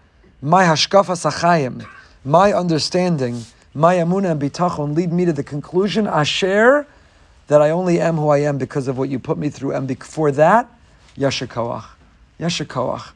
[0.42, 1.86] my hashkafa sachayim,
[2.24, 6.86] my understanding, my amuna and bitachon lead me to the conclusion, asher,
[7.48, 9.86] that I only am who I am because of what you put me through, and
[9.86, 10.68] before that,
[11.18, 11.84] yashakoach,
[12.40, 13.10] yashakoach.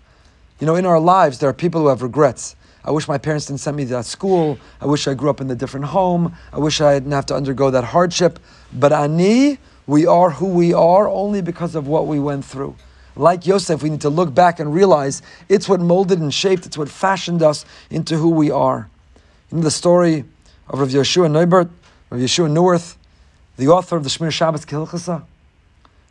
[0.61, 2.55] You know, in our lives, there are people who have regrets.
[2.85, 4.59] I wish my parents didn't send me to that school.
[4.81, 6.35] I wish I grew up in a different home.
[6.53, 8.39] I wish I didn't have to undergo that hardship.
[8.73, 12.77] But ani, we are who we are only because of what we went through.
[13.17, 16.79] Like Yosef, we need to look back and realize it's what molded and shaped, it's
[16.79, 18.89] what fashioned us into who we are.
[19.51, 20.27] In the story
[20.69, 21.71] of Rav Yeshua Neubert,
[22.11, 22.97] Rav Yeshua Neuwirth,
[23.57, 25.25] the author of the Shmir Shabbos Kehilchasa,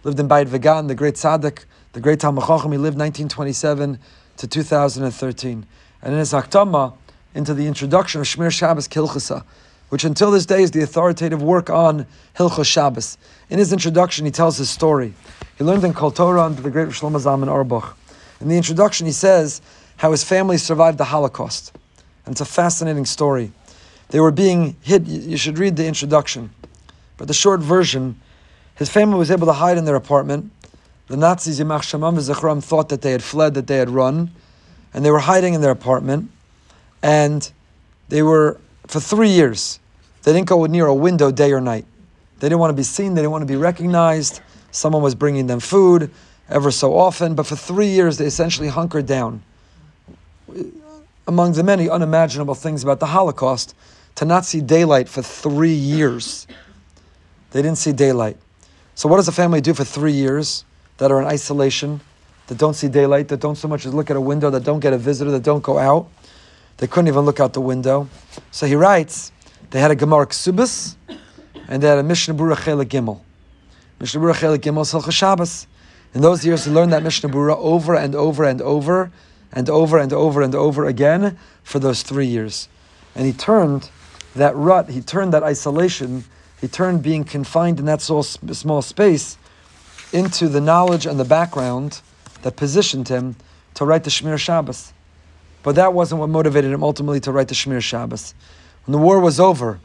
[0.04, 2.71] lived in Bayit Vegan, the great tzaddik, the great Talmid Chacham.
[2.71, 4.00] He lived 1927
[4.38, 5.65] to 2013.
[6.02, 6.95] And in his hakdama,
[7.36, 9.43] into the introduction of Shmir Shabbos Kehilchasa,
[9.89, 13.19] which until this day is the authoritative work on Hilchos Shabbos.
[13.52, 15.13] In his introduction, he tells his story.
[15.60, 17.95] He learned in Kol Torah under the great Shlomo Zalman Auerbach.
[18.41, 19.62] In the introduction, he says
[19.97, 21.71] how his family survived the Holocaust.
[22.27, 23.53] And it's a fascinating story.
[24.09, 25.07] They were being hit.
[25.07, 26.49] You should read the introduction.
[27.15, 28.19] But the short version,
[28.75, 30.51] his family was able to hide in their apartment.
[31.07, 34.31] The Nazis, Yimach Shemam v'Zechram, thought that they had fled, that they had run,
[34.93, 36.29] and they were hiding in their apartment.
[37.01, 37.49] And
[38.09, 39.79] they were, for three years,
[40.23, 41.85] they didn't go near a window day or night.
[42.41, 44.41] They didn't want to be seen, they didn't want to be recognized.
[44.71, 46.11] Someone was bringing them food
[46.49, 49.43] ever so often, but for three years they essentially hunkered down.
[51.27, 53.75] Among the many unimaginable things about the Holocaust,
[54.15, 56.47] to not see daylight for three years.
[57.51, 58.37] They didn't see daylight.
[58.95, 60.65] So, what does a family do for three years
[60.97, 62.01] that are in isolation,
[62.47, 64.79] that don't see daylight, that don't so much as look at a window, that don't
[64.79, 66.09] get a visitor, that don't go out?
[66.77, 68.09] They couldn't even look out the window.
[68.49, 69.31] So he writes,
[69.69, 70.95] they had a Gemara Ksubis,
[71.67, 73.19] and they had a Mishnah Berurah Chelik Gimel.
[73.99, 75.67] Mishnah Berurah Chelik Gimel is Shabbos.
[76.15, 79.11] In those years, he learned that Mishnah Berurah over and over and over
[79.51, 82.67] and over and over and over again for those three years.
[83.15, 83.89] And he turned
[84.36, 86.23] that rut, he turned that isolation
[86.60, 89.38] he turned being confined in that small space
[90.12, 92.01] into the knowledge and the background
[92.41, 93.36] that positioned him
[93.75, 94.93] to write the Shemir Shabbos.
[95.62, 98.33] But that wasn't what motivated him ultimately to write the Shemir Shabbos.
[98.86, 99.79] When the war was over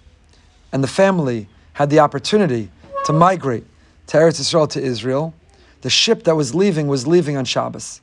[0.73, 2.71] and the family had the opportunity
[3.05, 3.65] to migrate
[4.07, 5.35] to Eretz Israel to Israel,
[5.83, 8.01] the ship that was leaving was leaving on Shabbos.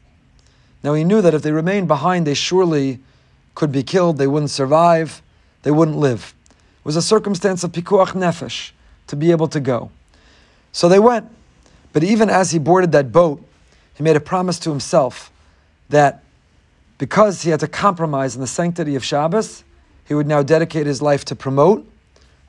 [0.83, 2.99] Now he knew that if they remained behind, they surely
[3.55, 5.21] could be killed, they wouldn't survive,
[5.63, 8.71] they wouldn't live It was a circumstance of pikuach nefesh
[9.07, 9.91] to be able to go.
[10.71, 11.29] So they went.
[11.91, 13.43] But even as he boarded that boat,
[13.95, 15.31] he made a promise to himself
[15.89, 16.23] that
[16.97, 19.63] because he had to compromise in the sanctity of Shabbos,
[20.05, 21.89] he would now dedicate his life to promote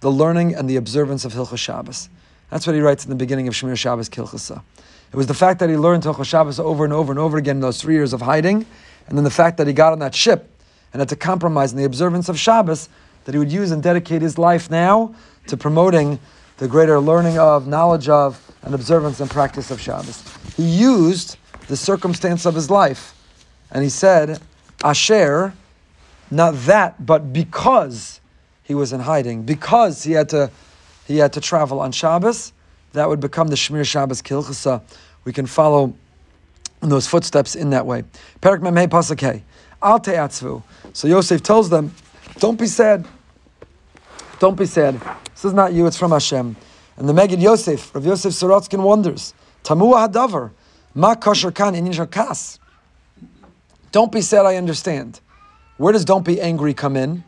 [0.01, 2.09] the learning and the observance of Hilchos Shabbos.
[2.51, 4.63] That's what he writes in the beginning of Shemir Shabbos Kilchasa.
[5.13, 7.57] It was the fact that he learned Hilchos Shabbos over and over and over again
[7.57, 8.65] in those three years of hiding,
[9.09, 10.49] and then the fact that he got on that ship
[10.93, 12.89] and had to compromise in the observance of Shabbos
[13.25, 15.15] that he would use and dedicate his life now
[15.49, 16.19] to promoting
[16.59, 20.23] the greater learning of, knowledge of, and observance and practice of Shabbos.
[20.57, 23.15] He used the circumstance of his life,
[23.73, 24.41] and he said,
[24.85, 25.55] Asher,
[26.31, 28.21] not that, but because
[28.63, 30.51] he was in hiding, because he had to,
[31.07, 32.53] he had to travel on Shabbos,
[32.93, 34.83] that would become the Shmir Shabbos Kilchasa.
[35.25, 35.95] We can follow
[36.81, 38.05] those footsteps in that way.
[38.41, 39.43] Perak Memhei Pasakei.
[39.83, 40.63] Al Te'atzvu.
[40.93, 41.95] So Yosef tells them,
[42.39, 43.07] don't be sad.
[44.39, 45.01] Don't be sad.
[45.35, 46.57] This is not you, it's from Hashem.
[46.97, 50.51] And the Meged Yosef, Rav Yosef Sorotzkin wonders, Tamua Hadavar,
[50.95, 52.59] Ma Kosher Kan in Kas.
[53.93, 55.21] Don't be sad, I understand.
[55.77, 57.25] Where does don't be angry come in?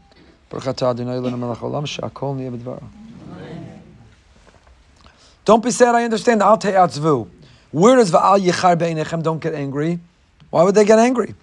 [5.45, 6.43] Don't be sad, I understand.
[6.43, 7.29] Al te'atzvu.
[7.73, 9.99] Where does va'al yichar be'inechem don't get angry?
[10.51, 11.35] Why would they get angry?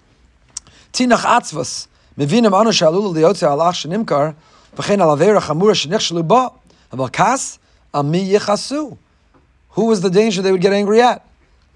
[0.92, 1.86] Tinach atzvas.
[2.16, 4.34] Mevinim anu she'alul liyotze alach shenimkar
[4.76, 6.52] v'chein al avera chamura shenichshelu ba.
[6.92, 7.58] Aval kas
[7.92, 8.96] ami yichasu.
[9.70, 11.26] Who was the danger they would get angry at?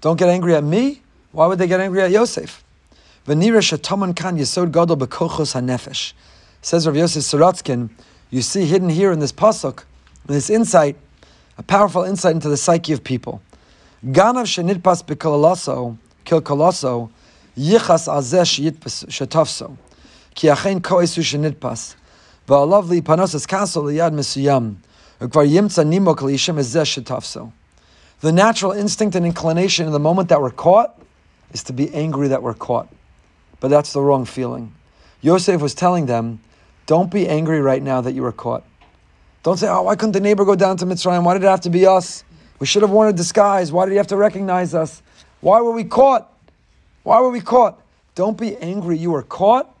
[0.01, 1.01] Don't get angry at me.
[1.31, 2.63] Why would they get angry at Yosef?
[3.27, 6.13] V'nira she'taman kan yesod gadol bekochos ha'nefesh.
[6.61, 7.89] Says Rav Yosef Sorotskin,
[8.31, 9.83] you see hidden here in this pasuk,
[10.27, 10.95] in this insight,
[11.57, 13.41] a powerful insight into the psyche of people.
[14.05, 17.09] Ganav shenitpas b'kololaso, kilkoloso,
[17.57, 19.77] yichas azesh yitpas shetofso,
[20.35, 21.95] ki achen koesu shenitpas,
[22.47, 24.75] va'alav panosas kaso liyad mesuyam,
[25.19, 27.51] ukvar yimtza nimok liyishim azesh shetofso.
[28.21, 30.99] The natural instinct and inclination in the moment that we're caught
[31.51, 32.87] is to be angry that we're caught.
[33.59, 34.73] But that's the wrong feeling.
[35.21, 36.39] Yosef was telling them,
[36.85, 38.63] don't be angry right now that you were caught.
[39.45, 41.23] Don't say, oh, why couldn't the neighbor go down to Mitzrayim?
[41.23, 42.23] Why did it have to be us?
[42.57, 43.71] We should have worn a disguise.
[43.71, 45.03] Why did he have to recognize us?
[45.41, 46.33] Why were we caught?
[47.03, 47.79] Why were we caught?
[48.15, 49.71] Don't be angry you were caught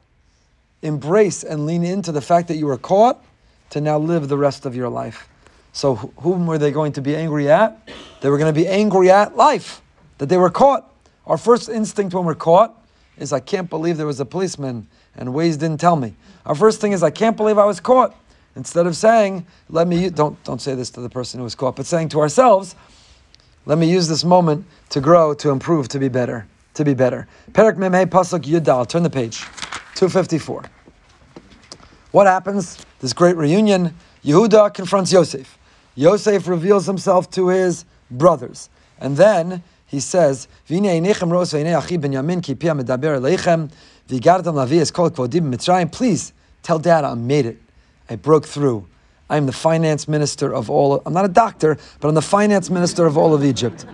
[0.83, 3.25] embrace and lean into the fact that you were caught
[3.71, 5.27] to now live the rest of your life.
[5.73, 7.89] So, whom were they going to be angry at?
[8.21, 9.81] They were going to be angry at life,
[10.19, 10.93] that they were caught.
[11.25, 12.79] Our first instinct when we're caught
[13.17, 14.85] is I can't believe there was a policeman
[15.15, 16.13] and Waze didn't tell me.
[16.45, 18.15] Our first thing is I can't believe I was caught.
[18.55, 21.75] Instead of saying, let me, don't, don't say this to the person who was caught,
[21.75, 22.75] but saying to ourselves,
[23.65, 27.27] let me use this moment to grow, to improve, to be better, to be better.
[27.53, 29.39] Perak Memhe Pasuk Yudal, turn the page,
[29.95, 30.63] 254.
[32.11, 32.77] What happens?
[32.99, 33.93] This great reunion,
[34.23, 35.57] Yehuda confronts Yosef.
[35.95, 38.69] Yosef reveals himself to his brothers.
[38.99, 40.87] And then he says, Please
[46.63, 47.64] tell dad I made it.
[48.09, 48.87] I broke through.
[49.29, 51.01] I'm the finance minister of all.
[51.05, 53.85] I'm not a doctor, but I'm the finance minister of all of Egypt.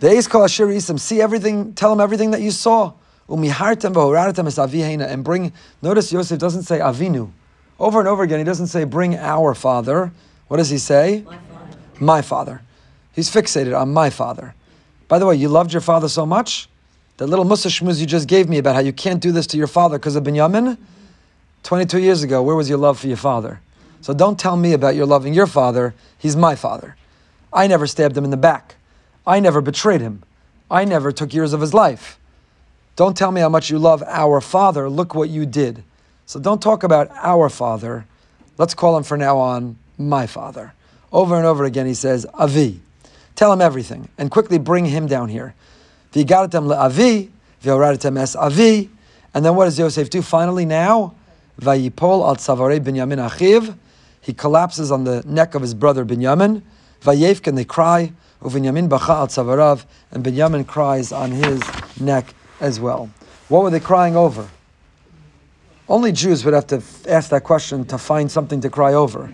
[0.00, 2.92] The Eis Kol Asher Isim, see everything, tell him everything that you saw.
[3.28, 5.52] And bring,
[5.82, 7.30] notice Yosef doesn't say Avinu.
[7.78, 10.12] Over and over again, he doesn't say bring our father.
[10.48, 11.24] What does he say?
[11.26, 11.78] My father.
[11.98, 12.62] My father.
[13.12, 14.54] He's fixated on my father.
[15.08, 16.68] By the way, you loved your father so much?
[17.16, 19.56] That little mussar shmuz you just gave me about how you can't do this to
[19.56, 20.76] your father because of Binyamin?
[21.62, 23.60] 22 years ago, where was your love for your father?
[24.00, 25.94] So don't tell me about your loving your father.
[26.18, 26.96] He's my father.
[27.52, 28.76] I never stabbed him in the back.
[29.26, 30.22] I never betrayed him.
[30.70, 32.18] I never took years of his life.
[32.94, 34.88] Don't tell me how much you love our father.
[34.88, 35.82] Look what you did.
[36.26, 38.06] So don't talk about our father.
[38.58, 40.72] Let's call him from now on my father.
[41.12, 42.80] Over and over again, he says, Avi.
[43.36, 45.54] Tell him everything and quickly bring him down here.
[46.12, 47.28] V'igadatem le'avi,
[47.62, 48.90] v'yoradatem es avi.
[49.34, 51.14] And then what does Yosef do finally now?
[51.60, 53.76] Vayipol al tzavare Binyamin achiv.
[54.20, 56.62] He collapses on the neck of his brother Binyamin.
[57.02, 58.12] Vayevk and they cry.
[58.42, 59.84] Uvinyamin bacha al tzavarav.
[60.10, 61.62] And Binyamin cries on his
[62.00, 63.10] neck as well.
[63.48, 64.48] What were they crying over?
[65.88, 69.32] Only Jews would have to ask that question to find something to cry over.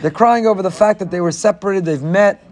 [0.00, 2.42] they're crying over the fact that they were separated, they've met,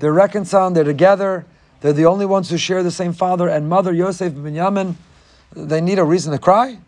[0.00, 1.46] they're reconciled, they're together,
[1.80, 4.96] they're the only ones who share the same father and mother, Yosef and Binyamin.
[5.56, 6.78] They need a reason to cry.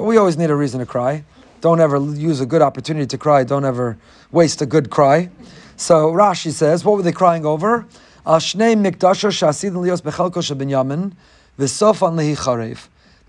[0.00, 1.24] But we always need a reason to cry.
[1.60, 3.44] Don't ever use a good opportunity to cry.
[3.44, 3.98] Don't ever
[4.32, 5.28] waste a good cry.
[5.76, 7.84] So Rashi says, what were they crying over?
[8.24, 8.38] They're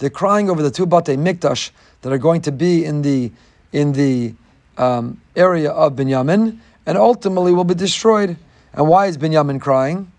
[0.10, 1.72] crying over the two bate mikdash
[2.04, 3.34] that are going to be in the
[3.74, 4.34] in the
[4.78, 8.38] um, area of Binyamin and ultimately will be destroyed.
[8.72, 10.10] And why is Binyamin crying?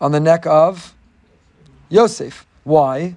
[0.00, 0.94] On the neck of
[1.90, 2.46] Yosef.
[2.64, 3.16] Why?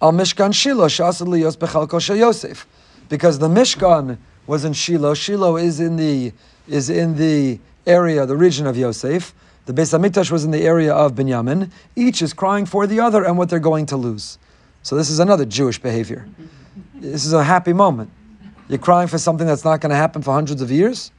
[0.00, 2.66] Al Mishkan Shiloh Shasad Liyos Bechalko Yosef,
[3.08, 5.14] because the Mishkan was in Shiloh.
[5.14, 6.32] Shiloh is in the
[6.68, 9.34] is in the area, the region of Yosef.
[9.66, 11.70] The Beis Hamikdash was in the area of Binyamin.
[11.96, 14.38] Each is crying for the other and what they're going to lose.
[14.82, 16.26] So this is another Jewish behavior.
[16.94, 18.10] This is a happy moment.
[18.68, 21.10] You're crying for something that's not going to happen for hundreds of years.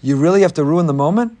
[0.00, 1.36] You really have to ruin the moment.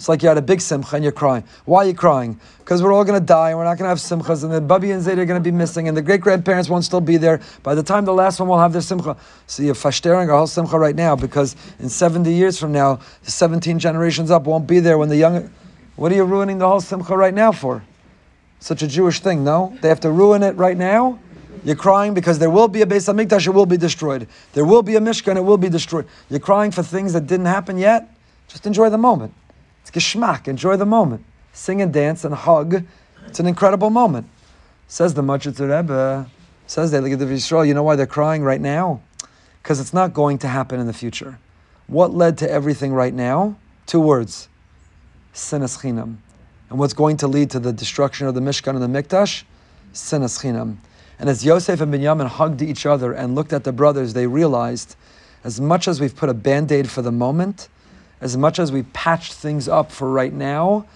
[0.00, 1.44] It's like you had a big simcha and you're crying.
[1.66, 2.40] Why are you crying?
[2.60, 4.58] Because we're all going to die and we're not going to have simchas and the
[4.58, 7.18] Babi and Zayd are going to be missing and the great grandparents won't still be
[7.18, 7.42] there.
[7.62, 9.14] By the time the last one will have their simcha.
[9.46, 13.30] So you're fashtering our whole simcha right now because in 70 years from now, the
[13.30, 15.50] 17 generations up won't be there when the young.
[15.96, 17.84] What are you ruining the whole simcha right now for?
[18.58, 19.76] Such a Jewish thing, no?
[19.82, 21.18] They have to ruin it right now?
[21.62, 24.28] You're crying because there will be a Beis Hamikdash, it will be destroyed.
[24.54, 26.06] There will be a Mishkan, it will be destroyed.
[26.30, 28.08] You're crying for things that didn't happen yet?
[28.48, 29.34] Just enjoy the moment.
[29.82, 30.48] It's geschmack.
[30.48, 31.24] Enjoy the moment.
[31.52, 32.84] Sing and dance and hug.
[33.26, 34.28] It's an incredible moment.
[34.88, 36.28] Says the Machitzer Rebbe,
[36.66, 39.00] says the Yisrael, you know why they're crying right now?
[39.62, 41.38] Because it's not going to happen in the future.
[41.86, 43.56] What led to everything right now?
[43.86, 44.48] Two words.
[45.34, 46.16] Sinas chinam.
[46.68, 49.44] And what's going to lead to the destruction of the Mishkan and the Mikdash?
[49.92, 50.76] Sinas chinam.
[51.18, 54.96] And as Yosef and Binyamin hugged each other and looked at the brothers, they realized,
[55.44, 57.68] as much as we've put a band-aid for the moment,
[58.20, 60.86] as much as we patched things up for right now,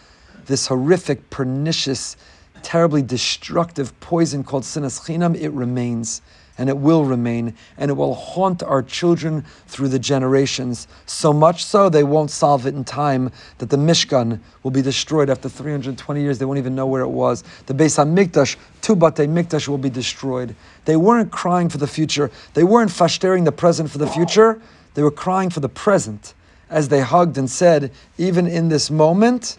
[0.47, 2.17] this horrific, pernicious,
[2.63, 6.21] terribly destructive poison called sinas chinam, it remains
[6.57, 10.87] and it will remain, and it will haunt our children through the generations.
[11.07, 15.31] So much so they won't solve it in time that the Mishkan will be destroyed
[15.31, 16.39] after 320 years.
[16.39, 17.43] They won't even know where it was.
[17.67, 20.55] The Beis Hamikdash, two Batei Mikdash will be destroyed.
[20.85, 22.31] They weren't crying for the future.
[22.55, 24.61] They weren't fashtering the present for the future.
[24.95, 26.35] They were crying for the present
[26.71, 29.59] as they hugged and said, even in this moment,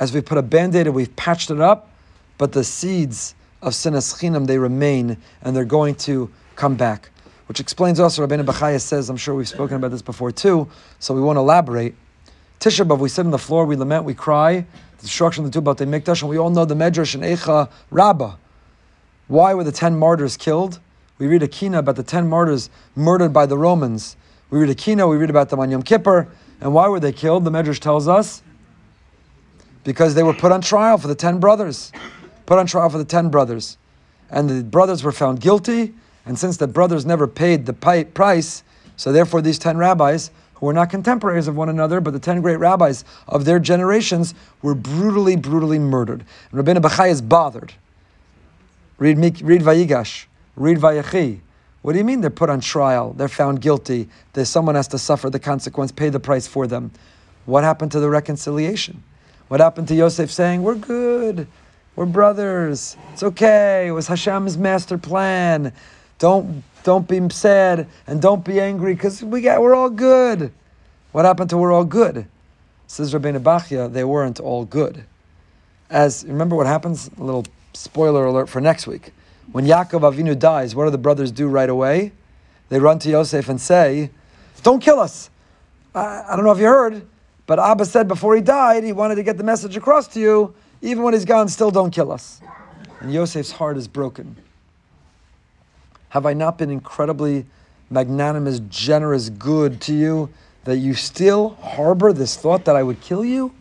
[0.00, 1.90] as we put a band-aid and we've patched it up,
[2.36, 7.10] but the seeds of sinas chinam, they remain and they're going to come back.
[7.46, 10.68] Which explains also, Rabbeinu Bachaya says, I'm sure we've spoken about this before too,
[10.98, 11.94] so we won't elaborate.
[12.60, 14.66] Tisha B'Av, we sit on the floor, we lament, we cry,
[14.98, 17.70] the destruction of the two Batei Mikdash, and we all know the Medrash and Eicha
[17.90, 18.34] Rabbah.
[19.28, 20.80] Why were the ten martyrs killed?
[21.18, 24.16] We read a kina about the ten martyrs murdered by the Romans
[24.50, 26.28] we read a kino, we read about them on Yom Kippur.
[26.60, 27.44] And why were they killed?
[27.44, 28.42] The Medrash tells us
[29.84, 31.92] because they were put on trial for the ten brothers.
[32.46, 33.78] Put on trial for the ten brothers.
[34.30, 35.94] And the brothers were found guilty,
[36.26, 38.62] and since the brothers never paid the price,
[38.96, 42.42] so therefore these ten rabbis, who were not contemporaries of one another, but the ten
[42.42, 46.24] great rabbis of their generations, were brutally, brutally murdered.
[46.50, 47.72] And Rabbeinu Bachai is bothered.
[48.98, 50.26] Read, read Vayigash,
[50.56, 51.40] read Vayechi.
[51.88, 53.14] What do you mean they're put on trial?
[53.14, 54.10] They're found guilty.
[54.34, 56.90] There's someone has to suffer the consequence, pay the price for them.
[57.46, 59.02] What happened to the reconciliation?
[59.48, 61.46] What happened to Yosef saying, We're good,
[61.96, 65.72] we're brothers, it's okay, it was Hashem's master plan.
[66.18, 70.52] Don't don't be sad and don't be angry because we got we're all good.
[71.12, 72.26] What happened to we're all good?
[72.86, 75.04] Says Rabbeinu Bachya, they weren't all good.
[75.88, 77.08] As remember what happens?
[77.16, 79.12] A little spoiler alert for next week.
[79.52, 82.12] When Yaakov Avinu dies, what do the brothers do right away?
[82.68, 84.10] They run to Yosef and say,
[84.62, 85.30] Don't kill us.
[85.94, 87.06] I, I don't know if you heard,
[87.46, 90.54] but Abba said before he died, he wanted to get the message across to you.
[90.82, 92.40] Even when he's gone, still don't kill us.
[93.00, 94.36] And Yosef's heart is broken.
[96.10, 97.46] Have I not been incredibly
[97.90, 100.30] magnanimous, generous, good to you
[100.64, 103.52] that you still harbor this thought that I would kill you?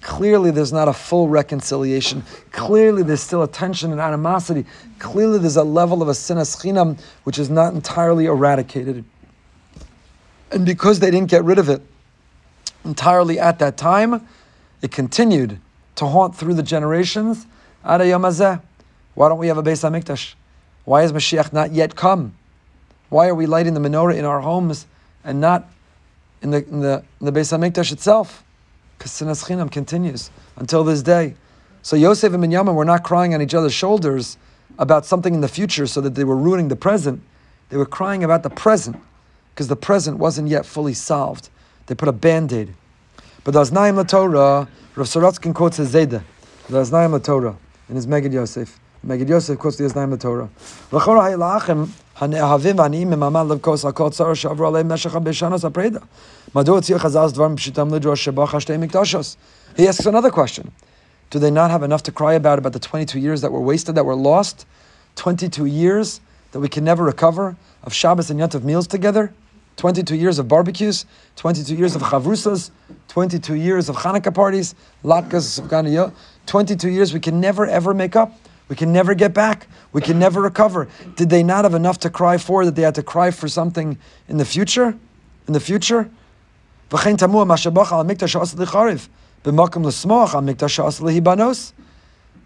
[0.00, 2.24] Clearly, there's not a full reconciliation.
[2.52, 4.64] Clearly, there's still a tension and animosity.
[4.98, 9.04] Clearly, there's a level of a sinas chinam which is not entirely eradicated.
[10.50, 11.82] And because they didn't get rid of it
[12.84, 14.26] entirely at that time,
[14.80, 15.60] it continued
[15.96, 17.46] to haunt through the generations.
[17.82, 20.34] Why don't we have a Beis Hamikdash?
[20.84, 22.34] Why has Mashiach not yet come?
[23.10, 24.86] Why are we lighting the menorah in our homes
[25.24, 25.70] and not
[26.40, 28.42] in the in the, in the Beis Hamikdash itself?
[29.00, 31.34] because sinas chinam continues until this day.
[31.80, 34.36] So Yosef and Binyamin were not crying on each other's shoulders
[34.78, 37.22] about something in the future so that they were ruining the present.
[37.70, 38.98] They were crying about the present
[39.54, 41.48] because the present wasn't yet fully solved.
[41.86, 42.74] They put a band-aid.
[43.42, 46.22] But the Aznaim LaTorah, Rav Sorotskin quotes his Zayda,
[46.68, 47.56] the Aznaim LaTorah,
[47.88, 48.78] in his Meged Yosef.
[49.06, 50.50] Meged Yosef quotes the Aznaim LaTorah.
[50.92, 56.06] L'chora ha'ilachim ha'ne'ahavim ha'ni'im imamad levkos ha'kol tzara sh'avru aleim meshach ha'beshanos ha'preda.
[59.76, 60.72] He asks another question.
[61.30, 63.94] Do they not have enough to cry about about the 22 years that were wasted,
[63.94, 64.66] that were lost?
[65.14, 66.20] 22 years
[66.50, 69.32] that we can never recover of Shabbos and Yom meals together?
[69.76, 72.70] 22 years of barbecues, 22 years of chavrusas,
[73.08, 74.74] 22 years of Hanukkah parties,
[75.04, 76.14] latkes, of
[76.46, 78.32] 22 years we can never ever make up.
[78.68, 79.68] We can never get back.
[79.92, 80.88] We can never recover.
[81.16, 83.98] Did they not have enough to cry for that they had to cry for something
[84.28, 84.96] in the future?
[85.46, 86.10] In the future?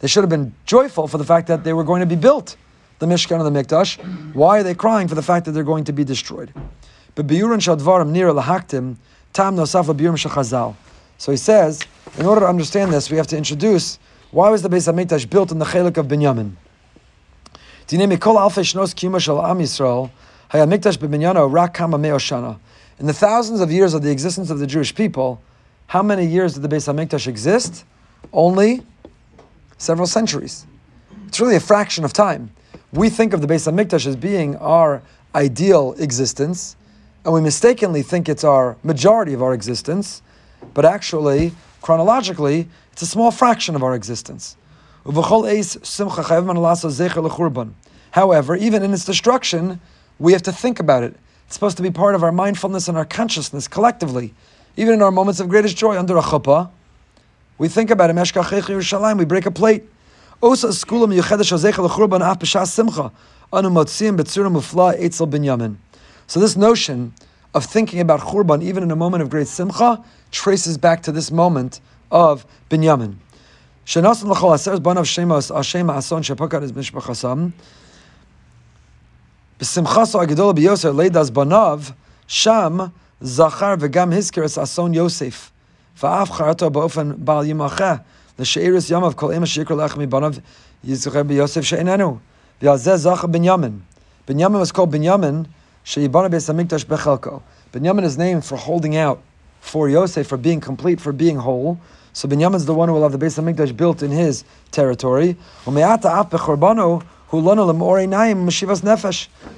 [0.01, 2.57] They should have been joyful for the fact that they were going to be built,
[2.99, 3.99] the Mishkan and the Mikdash.
[4.34, 6.53] Why are they crying for the fact that they're going to be destroyed?
[11.16, 11.80] So he says,
[12.18, 13.99] in order to understand this, we have to introduce
[14.30, 16.57] why was the Beis Hamikdash built in the Chelik of Binyamin?
[22.99, 25.42] In the thousands of years of the existence of the Jewish people,
[25.88, 27.84] how many years did the Beis Hamikdash exist?
[28.32, 28.82] Only
[29.78, 30.66] several centuries.
[31.26, 32.53] It's really a fraction of time.
[32.92, 35.03] We think of the Beis Hamikdash as being our
[35.34, 36.76] ideal existence,
[37.24, 40.22] and we mistakenly think it's our majority of our existence,
[40.72, 44.57] but actually, chronologically, it's a small fraction of our existence.
[48.12, 49.80] However, even in its destruction,
[50.20, 51.16] we have to think about it.
[51.55, 54.34] It's supposed to be part of our mindfulness and our consciousness collectively.
[54.76, 56.68] Even in our moments of greatest joy under a chuppah,
[57.59, 59.16] we think about it.
[59.16, 59.84] We break a plate.
[60.42, 60.84] So this
[66.57, 67.14] notion
[67.55, 71.30] of thinking about churban, even in a moment of great simcha, traces back to this
[71.30, 71.80] moment
[72.11, 73.14] of Binyamin.
[73.86, 73.94] Es
[76.72, 77.52] mishpachasam.
[79.64, 81.94] B'simchaso agedol biyoser leidas banav
[82.26, 82.92] sham
[83.22, 85.50] zachar v'gam hizker es ason Yosef.
[85.98, 88.04] Va'af charato ba'ofen ba'al yimacheh
[88.38, 90.38] l'she'iris yamav kol ema shikr lech mi banav
[90.86, 92.20] yizucher b'Yosef she'enenu.
[92.60, 93.80] V'yazeh zachar Binyamin.
[94.26, 95.46] Binyamin was called Binyamin
[95.82, 97.40] she'ibana beis hamikdash bechelko.
[97.72, 99.22] Binyamin is named for holding out
[99.62, 101.80] for Yosef, for being complete, for being whole.
[102.12, 105.36] So Binyamin is the one who will have the Beis Hamikdash built in his territory.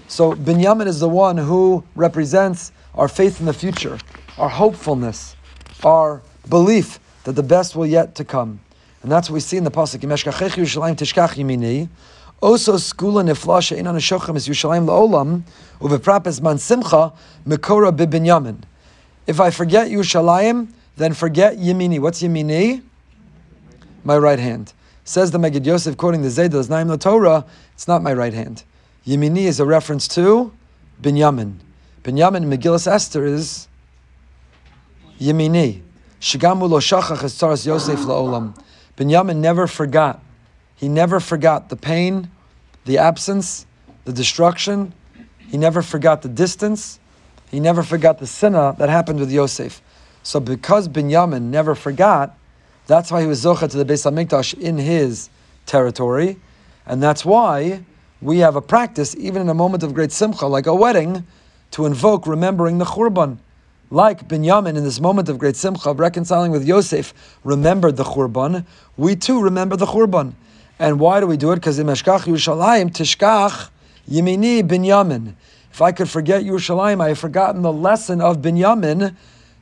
[0.08, 3.98] So Binyamin is the one who represents our faith in the future,
[4.38, 5.36] our hopefulness,
[5.84, 8.60] our belief that the best will yet to come.
[9.02, 10.02] And that's what we see in the pasuk.
[12.42, 15.42] Also, skula nifla she'in an is Yushalayim la'olam
[15.80, 17.12] uveprapes man simcha
[17.46, 18.58] mekora bibinyamin.
[19.26, 21.98] If I forget Yushalayim, then forget Yemini.
[21.98, 22.82] What's Yemini?
[24.06, 24.72] my right hand.
[25.04, 27.44] Says the Meged Yosef, quoting the Zayda, Naim the Torah,
[27.76, 28.64] it's not my right hand.
[29.06, 30.50] Yemini is a reference to
[31.02, 31.56] Binyamin.
[32.02, 33.68] Binyamin in Megillas Esther is
[35.20, 35.82] Yemini.
[36.18, 38.58] Shigamu lo shachach es Yosef la'olam.
[38.96, 40.22] Binyamin never forgot.
[40.74, 42.30] He never forgot the pain,
[42.86, 43.66] the absence,
[44.06, 44.94] the destruction.
[45.36, 46.98] He never forgot the distance.
[47.50, 49.82] He never forgot the sinna that happened with Yosef.
[50.22, 52.38] So because Binyamin never forgot,
[52.86, 55.28] that's why he was zocha to the Beis Hamikdash in his
[55.66, 56.38] territory,
[56.86, 57.82] and that's why
[58.22, 61.26] we have a practice, even in a moment of great simcha, like a wedding,
[61.72, 63.38] to invoke remembering the Churban.
[63.90, 67.12] Like Binyamin in this moment of great simcha, reconciling with Yosef,
[67.44, 68.64] remembered the Churban,
[68.96, 70.32] we too remember the Churban.
[70.78, 71.56] And why do we do it?
[71.56, 73.70] Because in Meshkach Yerushalayim, Tishkach
[74.08, 75.34] Yemini Binyamin.
[75.70, 79.14] If I could forget Yerushalayim, I have forgotten the lesson of Binyamin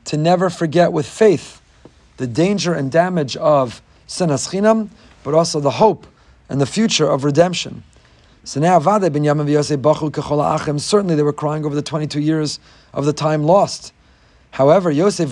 [0.05, 1.61] to never forget with faith
[2.17, 4.89] the danger and damage of sinas chinam,
[5.23, 6.07] but also the hope
[6.49, 7.83] and the future of redemption.
[8.43, 10.79] So now, Vade Yamin.
[10.79, 12.59] Certainly, they were crying over the 22 years
[12.93, 13.91] of the time lost.
[14.51, 15.31] However, Yosef.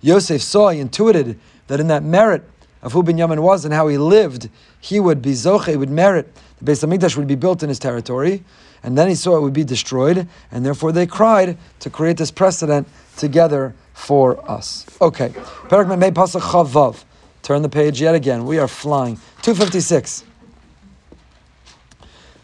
[0.00, 2.44] Yosef saw, he intuited that in that merit
[2.82, 4.48] of who Binyamin was and how he lived,
[4.80, 6.32] he would be zoche, would merit.
[6.60, 8.44] The Beis Hamikdash would be built in his territory,
[8.82, 12.30] and then he saw it would be destroyed, and therefore they cried to create this
[12.30, 14.86] precedent together for us.
[15.00, 15.34] Okay,
[15.68, 17.04] Perak Mei Pasach Chavav.
[17.42, 18.44] Turn the page yet again.
[18.44, 19.16] We are flying.
[19.42, 20.24] 256.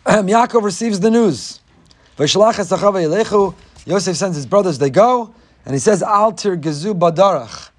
[0.06, 1.60] Yaakov receives the news.
[3.86, 5.34] Yosef sends his brothers, they go,
[5.66, 7.70] and he says, Altir Gezu Badarach.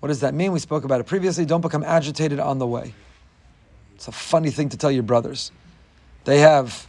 [0.00, 0.52] What does that mean?
[0.52, 1.44] We spoke about it previously.
[1.44, 2.94] Don't become agitated on the way.
[3.94, 5.50] It's a funny thing to tell your brothers.
[6.24, 6.86] They have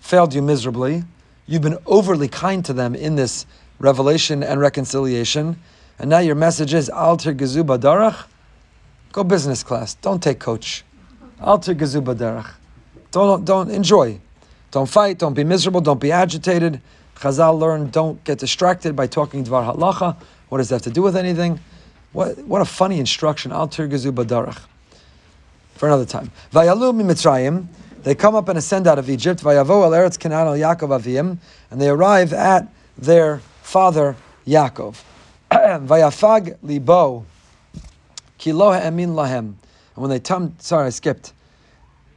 [0.00, 1.04] failed you miserably.
[1.46, 3.46] You've been overly kind to them in this
[3.78, 5.60] revelation and reconciliation.
[5.98, 8.26] And now your message is Alter Gezu Badarach.
[9.12, 9.94] Go business class.
[9.94, 10.84] Don't take coach.
[11.40, 12.54] Alter Gezu Badarach.
[13.10, 14.20] Don't, don't enjoy.
[14.70, 15.18] Don't fight.
[15.18, 15.80] Don't be miserable.
[15.80, 16.80] Don't be agitated.
[17.16, 17.90] Chazal learn.
[17.90, 20.16] Don't get distracted by talking Dvar Halacha.
[20.48, 21.58] What does that have to do with anything?
[22.12, 23.50] What, what a funny instruction.
[23.50, 24.60] Alter Gezu Badarach.
[25.74, 26.30] For another time.
[26.52, 27.66] Vayalu Mitzrayim.
[28.02, 29.42] They come up and ascend out of Egypt.
[29.42, 31.38] Vayavo el Eretz Canaan al Yaakov Avim.
[31.70, 35.02] And they arrive at their father Yaakov.
[35.50, 37.24] Vayafag libo
[38.38, 39.38] kilo ha'emin lahem.
[39.38, 39.56] And
[39.96, 41.32] when they come, sorry, I skipped.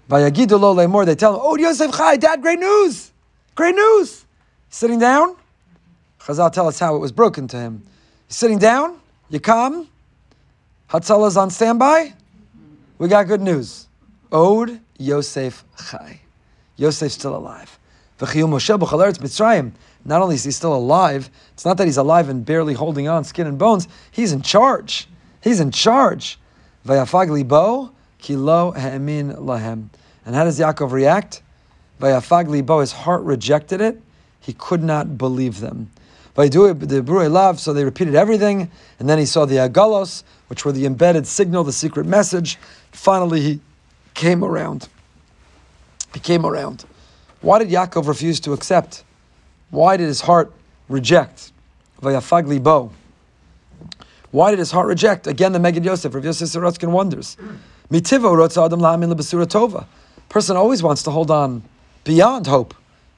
[0.09, 3.11] Vayagidu lo lemor, they tell him, Oh, Yosef Chai, Dad, great news!
[3.55, 4.25] Great news!
[4.69, 5.35] Sitting down?
[6.19, 7.83] Chazal tell us how it was broken to him.
[8.27, 8.99] He's sitting down,
[9.29, 9.87] you come,
[10.89, 12.13] Hatzalah's on standby.
[12.97, 13.87] We got good news.
[14.31, 16.19] Ode Yosef Chai.
[16.77, 17.79] Yosef's still alive.
[20.03, 23.23] Not only is he still alive, it's not that he's alive and barely holding on
[23.23, 25.07] skin and bones, he's in charge.
[25.41, 26.39] He's in charge.
[26.85, 29.89] Vayafag bo kilo ha'emin lahem.
[30.25, 31.41] And how does Yaakov react?
[31.99, 34.01] Vayafag bo, his heart rejected it.
[34.39, 35.89] He could not believe them.
[36.35, 41.63] So they repeated everything, and then he saw the agalos, which were the embedded signal,
[41.63, 42.57] the secret message.
[42.91, 43.59] Finally, he
[44.13, 44.87] came around.
[46.13, 46.85] He came around.
[47.41, 49.03] Why did Yaakov refuse to accept?
[49.71, 50.53] Why did his heart
[50.87, 51.51] reject?
[52.01, 52.91] Vayafagli bo.
[54.31, 55.27] Why did his heart reject?
[55.27, 57.37] Again, the Meged Yosef, Rav Yosef Sorotzkin wonders.
[57.91, 59.13] Mitivo rotza adam la'amin
[59.47, 59.85] tova.
[60.29, 61.63] Person always wants to hold on
[62.03, 62.73] beyond hope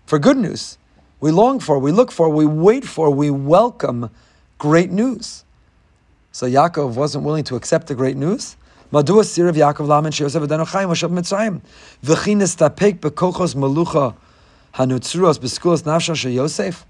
[0.06, 0.78] for good news.
[1.20, 4.10] We long for, we look for, we wait for, we welcome
[4.58, 5.44] great news.
[6.32, 8.58] So Yaakov wasn't willing to accept the great news.
[8.92, 11.62] Madua sirav Yaakov lamin sheyosef adenu chayim vashav mitzrayim.
[12.04, 14.16] V'chi nestapek bekochos malucha
[14.74, 16.86] Hanutzruos Beskulas Nafsha Yosef?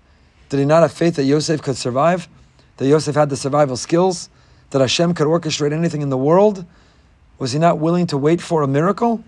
[0.47, 2.29] Did he not have faith that Yosef could survive?
[2.77, 4.29] That Yosef had the survival skills?
[4.71, 6.65] That Hashem could orchestrate anything in the world?
[7.37, 9.23] Was he not willing to wait for a miracle?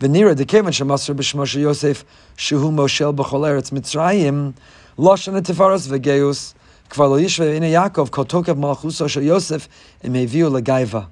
[0.00, 2.04] Venira dekevan shemasr b'shmoshe Yosef
[2.36, 4.54] shuhu moshel b'chol eretz Mitzrayim
[4.98, 6.54] loshan etifaros v'geus
[6.90, 9.68] kvar lo yishve ine Yaakov kotokev malchuso shel Yosef
[10.04, 11.06] emeviu legaiva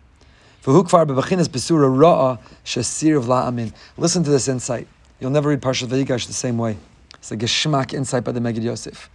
[0.64, 3.72] v'hu kvar bebechinas besura ra'a shesir la'amin.
[3.96, 4.86] Listen to this insight.
[5.18, 6.76] You'll never read Parshat Vayigash the same way.
[7.14, 9.08] It's a geschmack insight by the Meged Yosef.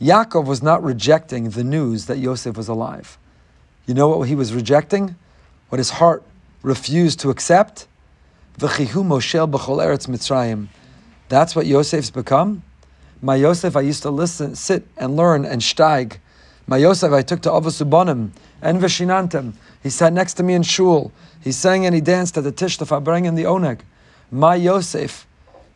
[0.00, 3.18] Yaakov was not rejecting the news that Yosef was alive.
[3.86, 5.16] You know what he was rejecting?
[5.70, 6.22] What his heart
[6.62, 7.88] refused to accept?
[8.58, 10.68] V'chihu moshel b'chol eretz Mitzrayim.
[11.28, 12.62] That's what Yosef's become?
[13.20, 16.18] My Yosef, I used to listen, sit and learn and steig.
[16.68, 18.30] My Yosef, I took to Avasubanim
[18.62, 19.54] and Veshinantim.
[19.82, 21.10] He sat next to me in shul.
[21.42, 23.80] He sang and he danced at the Tish, the Fabreng, and the Oneg.
[24.30, 25.26] My Yosef,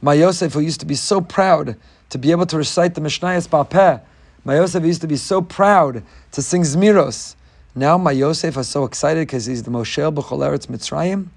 [0.00, 1.76] my Yosef, who used to be so proud
[2.10, 4.02] to be able to recite the Mishnayos Ba'peh,
[4.44, 7.36] my Yosef used to be so proud to sing Zmiros,
[7.74, 11.28] Now my Yosef is so excited because he's the Moshe B'chol Eretz Mitzrayim.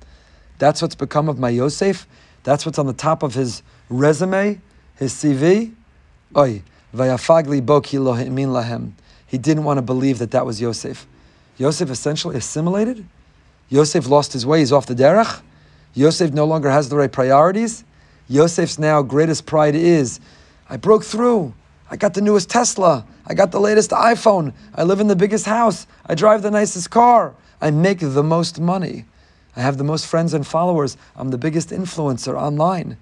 [0.58, 2.08] That's what's become of my Yosef.
[2.44, 4.60] That's what's on the top of his resume,
[4.96, 5.74] his CV.
[6.36, 6.64] Oy,
[6.96, 8.92] vayafagli boki lo lahem.
[9.28, 11.06] He didn't want to believe that that was Yosef.
[11.58, 13.06] Yosef essentially assimilated.
[13.70, 14.60] Yosef lost his way.
[14.60, 15.42] He's off the derech.
[15.94, 17.84] Yosef no longer has the right priorities.
[18.28, 20.20] Yosef's now greatest pride is,
[20.70, 21.54] I broke through.
[21.96, 23.08] I got the newest Tesla.
[23.26, 24.52] I got the latest iPhone.
[24.76, 25.88] I live in the biggest house.
[26.06, 27.34] I drive the nicest car.
[27.62, 29.06] I make the most money.
[29.56, 30.98] I have the most friends and followers.
[31.16, 32.98] I'm the biggest influencer online.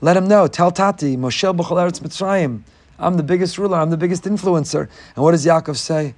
[0.00, 0.46] Let him know.
[0.46, 2.62] Tell Tati, Moshe B'chol Eretz Mitzrayim.
[3.00, 3.78] I'm the biggest ruler.
[3.78, 4.88] I'm the biggest influencer.
[5.16, 6.14] And what does Yaakov say?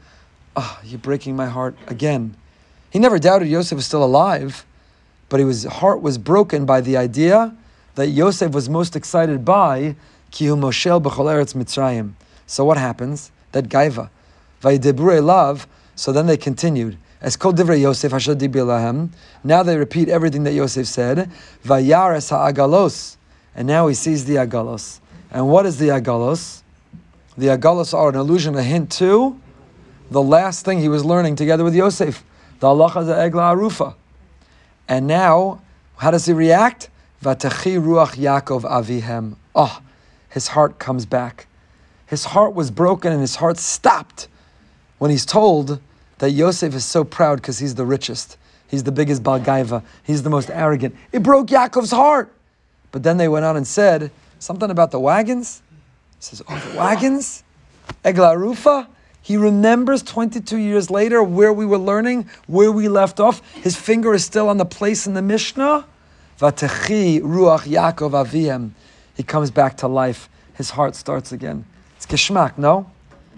[0.56, 2.36] Oh, you're breaking my heart again.
[2.90, 4.66] He never doubted Yosef was still alive,
[5.30, 7.56] but his heart was broken by the idea
[7.94, 9.96] that Yosef was most excited by
[10.30, 12.12] Kihu B'chol Eretz Mitzrayim.
[12.46, 13.30] So what happens?
[13.52, 14.10] That gaiva.
[14.62, 15.66] Vayidebru love.
[15.94, 16.96] So then they continued.
[17.20, 19.10] As kol divrei Yosef lahem.
[19.44, 21.30] Now they repeat everything that Yosef said.
[21.64, 23.16] Vayares ha'agalos.
[23.54, 25.00] And now he sees the agalos.
[25.30, 26.62] And what is the agalos?
[27.36, 29.38] The agalos are an allusion, a hint to
[30.10, 32.24] the last thing he was learning together with Yosef.
[32.58, 33.94] The halacha egla arufa.
[34.88, 35.62] And now,
[35.96, 36.90] how does he react?
[37.22, 39.36] Vatachi ruach Yaakov avihem.
[39.54, 39.80] Oh,
[40.30, 41.46] his heart comes back.
[42.06, 44.28] His heart was broken and his heart stopped
[44.98, 45.80] when he's told
[46.18, 48.36] that Yosef is so proud because he's the richest.
[48.68, 49.82] He's the biggest Balgaiva.
[50.02, 50.94] He's the most arrogant.
[51.12, 52.32] It broke Yaakov's heart.
[52.92, 55.62] But then they went on and said something about the wagons.
[56.18, 57.42] He says, Oh, the wagons?
[58.04, 58.86] Eglarufa?
[59.22, 63.42] He remembers 22 years later where we were learning, where we left off.
[63.54, 65.86] His finger is still on the place in the Mishnah.
[66.38, 68.70] Vatechi Ruach Yaakov Aviem.
[69.20, 70.30] He comes back to life.
[70.54, 71.66] His heart starts again.
[71.98, 72.90] It's geschmack, no?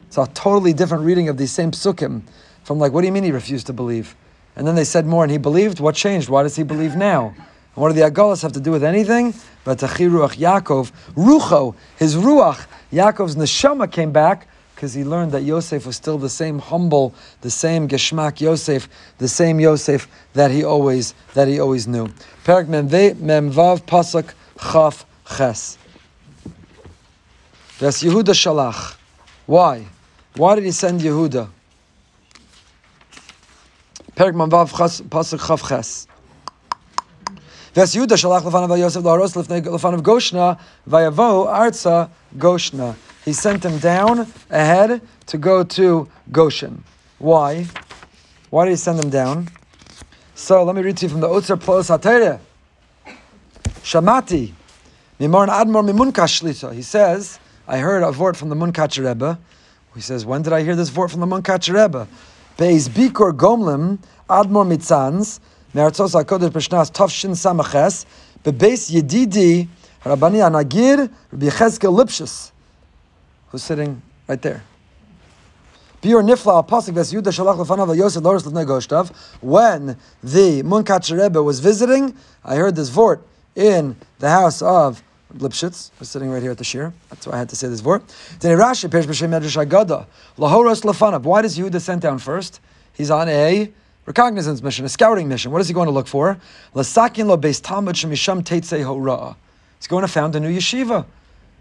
[0.07, 2.23] It's a totally different reading of these same psukim
[2.63, 4.15] from like, what do you mean he refused to believe?
[4.55, 5.81] And then they said more, and he believed.
[5.81, 6.29] What changed?
[6.29, 7.35] Why does he believe now?
[7.35, 9.35] And what do the agalas have to do with anything?
[9.65, 15.85] But ruach Yaakov, rucho, his ruach, Yaakov's neshama came back because he learned that Yosef
[15.85, 21.15] was still the same humble, the same geschmack Yosef, the same Yosef that he always
[21.35, 22.09] that he always knew.
[22.45, 25.79] Perak memve memvav pasuk chaf Ches.
[27.81, 28.97] Yes, Yehuda Shalach.
[29.47, 29.87] Why?
[30.37, 31.49] Why did he send Yehuda?
[34.15, 34.71] Perik Manvav
[35.09, 36.07] Pasuk Chav Ches.
[37.75, 40.59] Yes, Yehuda Shalach Lefanav Yosef Laros Lefanav Goshna
[40.89, 42.95] Vayavo Arza Goshna.
[43.25, 46.85] He sent him down ahead to go to Goshen.
[47.19, 47.67] Why?
[48.51, 49.49] Why did he send him down?
[50.35, 52.41] So let me read to you from the Otzer Plus Hatere.
[53.83, 54.53] Shamati.
[55.23, 56.75] Mimor Admor Mimunkash.
[56.75, 59.39] He says, I heard a vort from the Munkach Rebbe.
[59.95, 62.09] He says, when did I hear this vort from the Munkach Rebbe?
[62.59, 65.39] Beis Bikor Gomlim Admor Mitzans
[65.75, 68.05] Me'artzos HaKodesh B'Shnas Tavshin Samaches
[68.43, 69.69] Bebeis Yedidi
[70.05, 72.51] Rabbani Anagir Rabbi Yechezkel Lipschitz
[73.51, 74.65] who's sitting right there.
[76.01, 76.33] When the
[80.65, 85.01] Munkach Rebbe was visiting, I heard this vort in the house of
[85.39, 86.93] Lipschitz was sitting right here at the shir.
[87.11, 88.03] That's why I had to say this word.
[88.41, 90.07] Then Rashi appears b'shem medrash agada
[90.39, 91.23] lahoros lefanav.
[91.23, 92.61] Why does Yehuda sent down first?
[92.93, 93.73] He's on a
[94.07, 95.51] recognizance mission, a scouting mission.
[95.51, 96.39] What is he going to look for?
[96.75, 99.37] Lasakin lo beis talmud shemisham teitzei hora.
[99.79, 101.07] He's going to found a new yeshiva.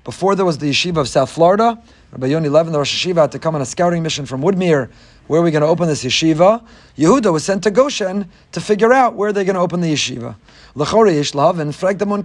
[0.04, 3.32] Before there was the yeshiva of South Florida, Rabbi Yoni Levin, the Rosh Yeshiva, had
[3.34, 4.90] to come on a scouting mission from Woodmere.
[5.28, 6.66] Where are we going to open this yeshiva?
[6.98, 10.36] Yehuda was sent to Goshen to figure out where they're going to open the yeshiva.
[10.74, 12.24] L'chori frag the mun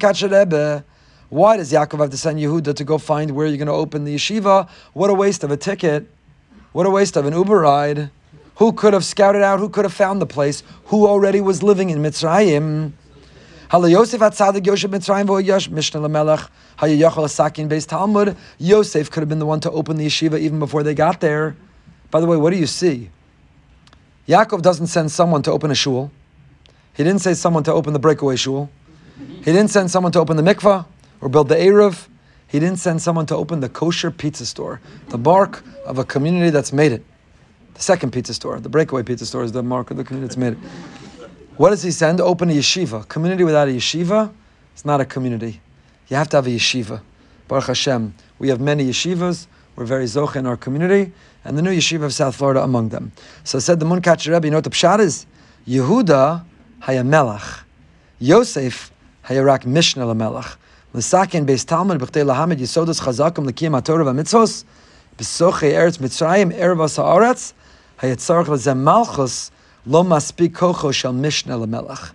[1.28, 4.04] why does Yaakov have to send Yehuda to go find where you're going to open
[4.04, 4.68] the yeshiva?
[4.92, 6.08] What a waste of a ticket.
[6.72, 8.10] What a waste of an Uber ride.
[8.56, 9.58] Who could have scouted out?
[9.58, 10.62] Who could have found the place?
[10.86, 12.92] Who already was living in Mitzrayim?
[18.58, 21.56] Yosef could have been the one to open the yeshiva even before they got there.
[22.12, 23.10] By the way, what do you see?
[24.28, 26.12] Yaakov doesn't send someone to open a shul.
[26.94, 28.70] He didn't say someone to open the breakaway shul.
[29.18, 30.86] He didn't send someone to open the mikvah
[31.26, 32.06] or build the Eruv.
[32.46, 36.50] He didn't send someone to open the kosher pizza store, the mark of a community
[36.50, 37.04] that's made it.
[37.74, 40.36] The second pizza store, the breakaway pizza store, is the mark of the community that's
[40.36, 40.58] made it.
[41.56, 42.20] What does he send?
[42.20, 43.08] Open a yeshiva.
[43.08, 44.32] Community without a yeshiva
[44.76, 45.60] is not a community.
[46.06, 47.00] You have to have a yeshiva.
[47.48, 48.14] Baruch Hashem.
[48.38, 49.48] We have many yeshivas.
[49.74, 51.12] We're very zoch in our community,
[51.44, 53.10] and the new yeshiva of South Florida among them.
[53.42, 55.26] So said the Munkach Rebbe, you know what the pshat is?
[55.66, 56.44] Yehuda
[56.82, 57.62] hayamelach.
[58.20, 58.92] Yosef
[59.24, 60.56] hayarak mishnah lamelach.
[60.96, 64.64] L'sakin beis Talmud b'chtei lahamed yisodos chazakim l'kiyam haTorah v'mitzvos
[65.18, 67.52] b'sochei eretz Mitzrayim ervas ha'aretz
[67.98, 69.50] Hayetzarach lezem malchus
[69.84, 72.12] lo maspik kocho shel mishnah lemelach.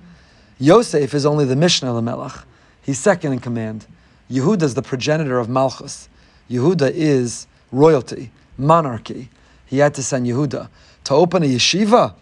[0.57, 2.43] Yosef is only the mishnah lemelach.
[2.81, 3.85] He's second in command.
[4.31, 6.09] Yehuda is the progenitor of malchus.
[6.49, 9.29] Yehuda is royalty, monarchy.
[9.67, 10.69] He had to send Yehuda
[11.03, 12.15] to open a yeshiva,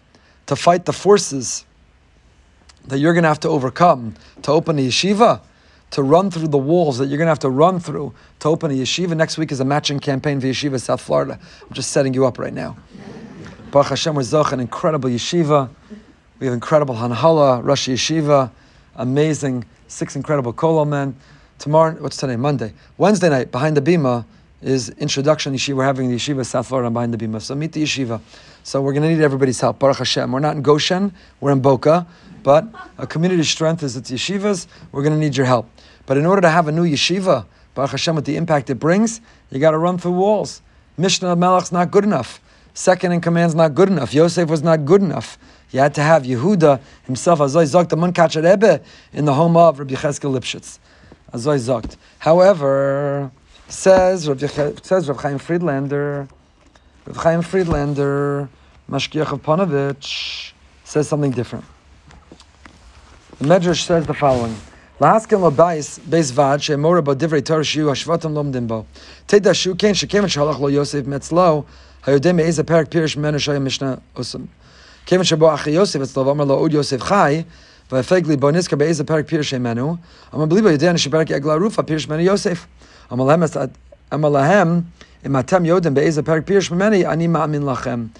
[0.44, 1.64] to fight the forces
[2.86, 5.40] that you're going to have to overcome, to open a yeshiva,
[5.90, 8.70] to run through the walls that you're going to have to run through to open
[8.70, 9.16] a yeshiva.
[9.16, 11.38] Next week is a matching campaign for Yeshiva South Florida.
[11.62, 12.76] I'm just setting you up right now.
[13.70, 15.68] Baruch Hashem, we're Zoch, an incredible yeshiva.
[16.38, 18.50] We have incredible Hanhala, Rosh Yeshiva,
[18.96, 21.14] amazing, six incredible Kollel men.
[21.58, 22.36] Tomorrow, what's today?
[22.36, 22.72] Monday.
[22.96, 24.24] Wednesday night, behind the Bima,
[24.62, 25.74] is introduction yeshiva.
[25.74, 27.40] We're having the yeshiva South Florida behind the Bima.
[27.40, 28.20] So meet the yeshiva.
[28.62, 29.78] So we're going to need everybody's help.
[29.78, 30.32] Baruch Hashem.
[30.32, 32.06] We're not in Goshen, we're in Boca,
[32.42, 32.66] but
[32.98, 34.66] a community strength is its yeshivas.
[34.92, 35.68] We're going to need your help.
[36.10, 39.20] But in order to have a new yeshiva, Baruch Hashem, with the impact it brings,
[39.52, 40.60] you got to run through walls.
[40.98, 42.40] Mishnah Melach's not good enough.
[42.74, 44.12] Second in command's not good enough.
[44.12, 45.38] Yosef was not good enough.
[45.70, 48.80] You had to have Yehuda himself, Azoy Zogt, the Munkacher Rebbe,
[49.12, 50.80] in the home of Rabbi Cheskel Lipschitz.
[51.32, 51.96] Azoy Zogt.
[52.18, 53.30] However,
[53.68, 54.48] says Rabbi,
[54.82, 56.26] says Rabbi Chaim Friedlander,
[57.06, 58.48] Rabbi Chaim Friedlander,
[58.90, 61.64] Mashgiach of Panovich, says something different.
[63.38, 64.56] The Medrash says the following.
[65.00, 68.84] Lahaskin lo bais beis vad she'emora bo divrei Torah shiu hashvatim lomdim bo.
[69.26, 71.64] Teda shu ken shekemen shalach lo Yosef metzlo
[72.04, 74.48] hayodem me'ez perak pirish menu mishnah osam.
[75.06, 77.46] Kemen shabo achi Yosef etzlo v'amar lo Yosef chai
[77.88, 79.98] v'afeg li bo nizka be'ez perak pirish menu
[80.34, 82.68] amar believe yodei anish egla rufa pirish menu Yosef
[83.10, 83.72] amar lahem
[84.12, 84.84] amar lahem
[85.24, 88.10] im atem yodem be'ez perak pirish menu ani ma'amin lachem.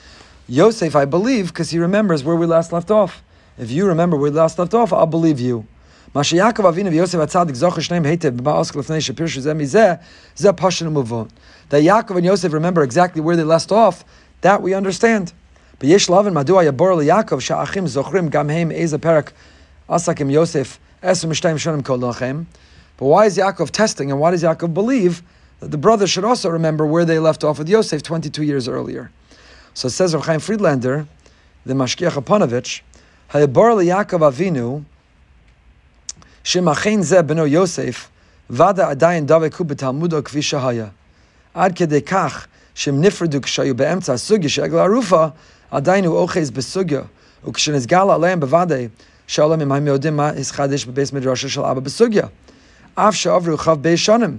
[0.49, 3.23] Yosef, I believe, because he remembers where we last left off.
[3.59, 5.67] If you remember where we last left off, I'll believe you.
[6.15, 9.95] מה שיעקב אבינו ויוסף הצדיק זוכר שניהם היטב במאוסק לפני שפירשו זה מזה,
[10.37, 11.25] זה פשט ומובן.
[11.71, 14.05] That Yaakov and Yosef remember exactly where they left off,
[14.43, 15.33] that we understand.
[15.81, 19.31] ויש להבין מדוע יבור ליעקב שהאחים זוכרים גם הם איזה פרק
[19.89, 22.45] עסק Yosef יוסף עשר ושתיים Kol קודם
[22.99, 25.23] But why is Yaakov testing and why does Yaakov believe
[25.61, 29.11] that the brothers should also remember where they left off with Yosef 22 years earlier?
[29.75, 31.07] So it says Rav Chaim Friedlander,
[31.65, 32.83] the Mashgiach Aponovich,
[33.31, 34.85] Hayabor Yaakov Avinu
[36.44, 38.08] שמאכן זה בנו יוסף,
[38.50, 40.88] ודא עדיין דבקו בתלמודו כפי שהיה.
[41.54, 45.26] עד כדי כך שהם נפרדו כשהיו באמצע הסוגיה של עגל ערופה,
[45.72, 47.02] עדיין הוא אוחז בסוגיה,
[47.48, 48.88] וכשנסגל עליהם בוודאי,
[49.28, 52.28] שאלו אם הם יודעים מה הסחדש בבית מדרשה של אבא בסוגיה.
[52.96, 54.38] אף שעברו חב בי שנים,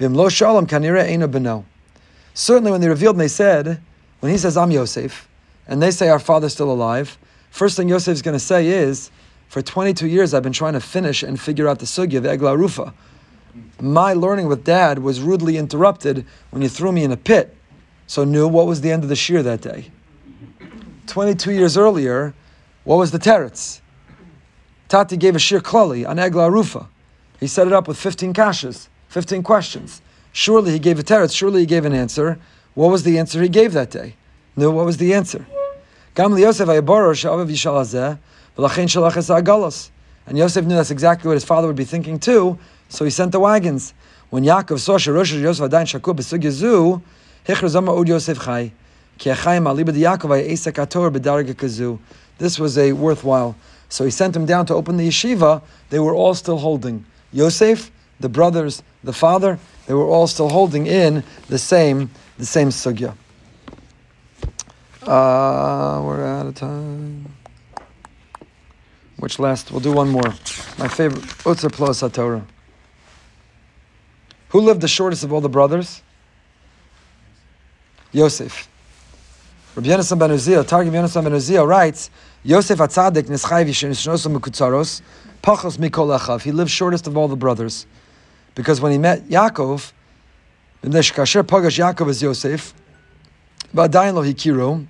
[0.00, 1.62] ואם לא שאלם כנראה אינו בנו.
[2.34, 3.78] Certainly when they revealed and they said,
[4.20, 5.26] when he says, I'm Yosef,
[5.68, 7.16] and they say, our father's still alive,
[7.50, 9.10] first thing Yosef's going to say is,
[9.51, 12.57] for 22 years, I've been trying to finish and figure out the sugya, the Egla
[12.57, 12.93] Rufa.
[13.81, 17.53] My learning with dad was rudely interrupted when you threw me in a pit.
[18.07, 19.91] So knew what was the end of the shiur that day.
[21.07, 22.33] 22 years earlier,
[22.85, 23.81] what was the teretz?
[24.87, 26.87] Tati gave a shiur klali on Egla Rufa.
[27.37, 30.01] He set it up with 15 kashas, 15 questions.
[30.31, 32.39] Surely he gave a teretz, surely he gave an answer.
[32.73, 34.15] What was the answer he gave that day?
[34.55, 35.45] Knew what was the answer.
[36.17, 36.69] Yosef
[38.57, 42.57] and Yosef knew that's exactly what his father would be thinking too,
[42.89, 43.93] so he sent the wagons.
[44.29, 47.01] When Yaakov saw Sherosh Yosef Adain Shakub Besugya Zu,
[47.45, 48.71] Hichrazama Ud Yosef Chai,
[52.37, 53.55] This was a worthwhile.
[53.89, 55.61] So he sent him down to open the yeshiva.
[55.89, 57.05] They were all still holding.
[57.33, 62.69] Yosef, the brothers, the father, they were all still holding in the same, the same
[62.69, 63.13] sugya.
[65.03, 67.40] Uh, we're out of time.
[69.21, 69.69] Which last?
[69.69, 70.33] We'll do one more.
[70.79, 72.43] My favorite, Utzer Plus HaTorah.
[74.49, 76.01] Who lived the shortest of all the brothers?
[78.11, 78.67] Yosef.
[79.75, 82.09] Rabbi Yonasan ben Uziel, Targum Yonasan ben Uziel writes,
[82.41, 85.03] Yosef Atzadik Nischai Vishnosom Mekutzaros,
[85.43, 86.41] Pachos Mikol Achav.
[86.41, 87.85] He lived shortest of all the brothers.
[88.55, 89.91] Because when he met Yaakov,
[90.83, 92.73] Kasher Pagash Yaakov is Yosef,
[93.75, 94.87] V'adayin lo hikiru,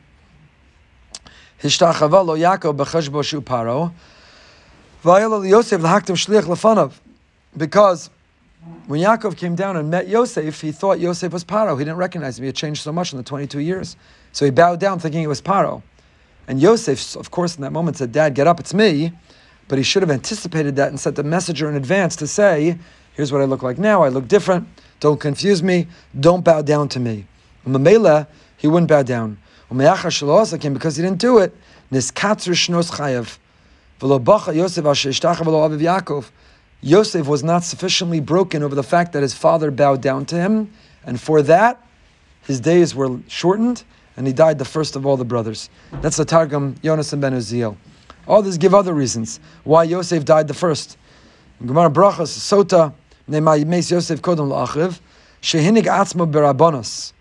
[1.62, 3.92] Hishtachava lo Yaakov b'cheshbo shu paro,
[7.58, 8.10] because
[8.86, 11.78] when Yaakov came down and met Yosef, he thought Yosef was Paro.
[11.78, 12.44] He didn't recognize him.
[12.44, 13.96] He had changed so much in the 22 years.
[14.32, 15.82] So he bowed down thinking it was Paro.
[16.48, 19.12] And Yosef, of course, in that moment said, Dad, get up, it's me.
[19.68, 22.78] But he should have anticipated that and sent the messenger in advance to say,
[23.14, 24.04] Here's what I look like now.
[24.04, 24.68] I look different.
[25.00, 25.88] Don't confuse me.
[26.20, 27.26] Don't bow down to me.
[27.66, 28.28] Mamela,
[28.58, 29.38] he wouldn't bow down.
[29.70, 31.56] Because he didn't do it.
[31.90, 32.12] Yosef
[36.84, 40.74] Yosef was not sufficiently broken over the fact that his father bowed down to him,
[41.06, 41.80] and for that,
[42.44, 43.84] his days were shortened,
[44.18, 45.70] and he died the first of all the brothers.
[46.02, 47.78] That's the Targum Yonasan Ben Uziel.
[48.28, 50.98] Others give other reasons why Yosef died the first.
[51.64, 52.94] Gemara Brachas, Sota,
[53.28, 55.00] Meis Yosef Kodom La'achiv,
[55.42, 57.14] Shehinig Atzmo Berabonos.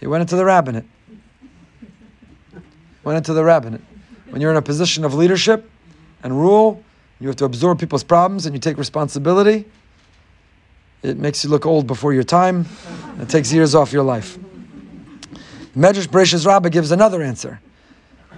[0.00, 0.86] He went into the rabbinate.
[3.04, 3.82] Went into the rabbinate.
[4.36, 5.66] When you're in a position of leadership
[6.22, 6.84] and rule,
[7.20, 9.64] you have to absorb people's problems and you take responsibility.
[11.02, 12.66] It makes you look old before your time.
[13.18, 14.36] It takes years off your life.
[15.74, 17.62] Medrash Bereishis Rabbah gives another answer.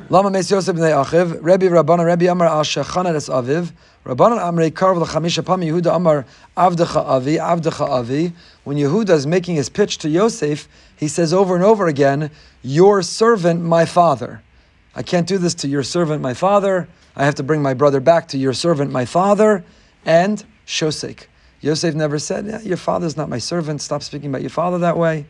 [0.08, 3.72] Lama Mes Yosef b'nei Achiv, Rebbe Rabbana, Rebbe Amar es Aviv,
[4.06, 6.26] Rabbanan Amrei Karv l'chamisha pam Yehuda Amar
[6.56, 8.32] Avdecha Avi, Avdecha Avi.
[8.62, 12.30] When Yehuda is making his pitch to Yosef, he says over and over again,
[12.62, 14.42] Your servant, my father.
[14.98, 16.88] I can't do this to your servant, my father.
[17.14, 19.64] I have to bring my brother back to your servant, my father,
[20.04, 21.28] and Shosek.
[21.60, 23.80] Yosef never said, yeah, Your father's not my servant.
[23.80, 25.26] Stop speaking about your father that way.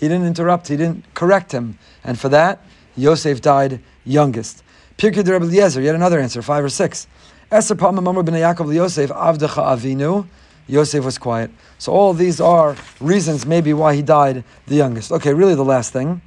[0.00, 1.78] He didn't interrupt, he didn't correct him.
[2.02, 2.64] And for that,
[2.96, 4.62] Yosef died youngest.
[4.96, 7.06] Pirkei de Rebbe Eliezer, yet another answer, five or six.
[7.50, 10.26] Eser Pama Mamar ben Yaakov Yosef Avdecha Avinu.
[10.68, 11.50] Yosef was quiet.
[11.76, 15.12] So all these are reasons maybe why he died the youngest.
[15.12, 16.22] Okay, really the last thing.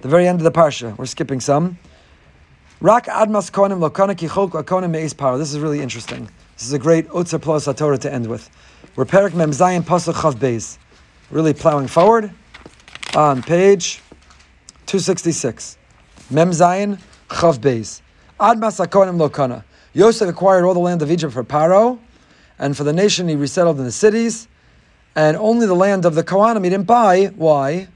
[0.00, 0.96] The very end of the parsha.
[0.96, 1.76] We're skipping some.
[2.84, 5.38] Rak Admas Konim Lokana Kichok Akonim Meis Paro.
[5.38, 6.28] This is really interesting.
[6.58, 8.50] This is a great Otzar Plaos Torah to end with.
[8.94, 10.76] We're Perek Mem Zayin Pasuk Chaf Beis.
[11.30, 12.30] Really plowing forward
[13.16, 14.02] on page
[14.84, 15.78] 266.
[16.30, 16.98] Mem Zayin
[17.30, 18.02] Chaf Beis.
[18.38, 19.64] Admas Akonim Lokana.
[19.94, 21.98] Yosef acquired all the land of Egypt for Paro,
[22.58, 24.46] and for the nation he resettled in the cities,
[25.16, 27.32] and only the land of the Kohanim he didn't buy.
[27.34, 27.88] Why?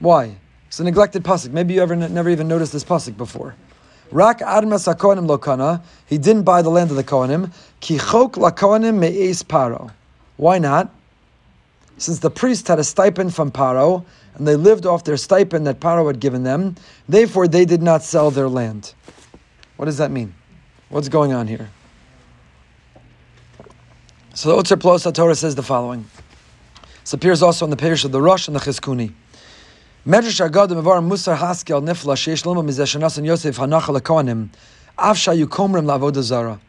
[0.00, 0.34] Why?
[0.66, 1.52] It's a neglected pasuk.
[1.52, 3.54] Maybe you ever never even noticed this pasuk before.
[4.10, 5.82] Rak admas hakohanim lokana.
[6.06, 7.52] He didn't buy the land of the Kohanim.
[7.80, 9.90] Kichok lakohanim me'es paro.
[10.36, 10.90] Why not?
[11.96, 15.78] Since the priest had a stipend from Paro, and they lived off their stipend that
[15.78, 16.74] Paro had given them,
[17.08, 18.94] therefore they did not sell their land.
[19.76, 20.34] What does that mean?
[20.88, 21.70] What's going on here?
[24.34, 26.06] So the Otzar Plaos Torah says the following.
[27.02, 29.12] This appears also in the perush of the Rosh and the Chizkuni.
[30.06, 34.50] Medrash Agadim Avar Musar Haskel Nifla Sheish Loma Mizeh and Yosef Hanachal Kohanim
[34.98, 36.60] Av Shayu Komrim Lavoda Zara.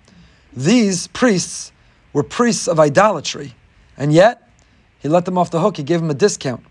[0.56, 1.74] These priests
[2.14, 3.54] were priests of idolatry,
[3.98, 4.50] and yet
[5.00, 5.76] he let them off the hook.
[5.76, 6.64] He gave them a discount.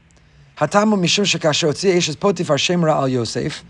[0.57, 3.63] Hatamu Mishum Shekashotzi Eshes Potifar Shemra Al Yosef,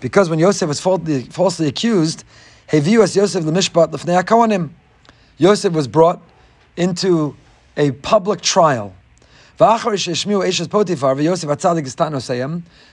[0.00, 2.24] because when Yosef was falsely accused,
[2.68, 4.70] Heviu as Yosef the Mishpat Lefnei HaKohanim.
[5.36, 6.22] Yosef was brought
[6.78, 7.36] into
[7.76, 8.94] a public trial.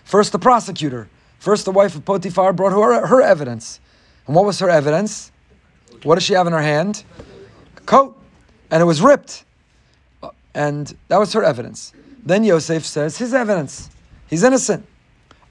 [0.04, 1.08] First the prosecutor,
[1.38, 3.80] first the wife of Potiphar brought her, her evidence.
[4.26, 5.32] And what was her evidence?
[6.02, 7.04] What does she have in her hand?
[7.78, 8.20] A coat.
[8.72, 9.46] And it was ripped.
[10.56, 11.94] And that was her evidence.
[12.26, 13.92] Then Yosef says his evidence.
[14.28, 14.88] He's innocent.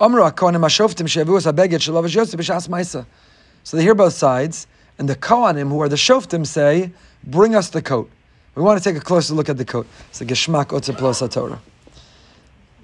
[0.01, 0.09] So
[3.77, 4.67] they hear both sides,
[4.99, 6.91] and the Kohanim, who are the Shoftim, say,
[7.23, 8.11] Bring us the coat.
[8.55, 9.87] We want to take a closer look at the coat.
[10.11, 11.61] It's the Geshmak Otzar Plaos Torah.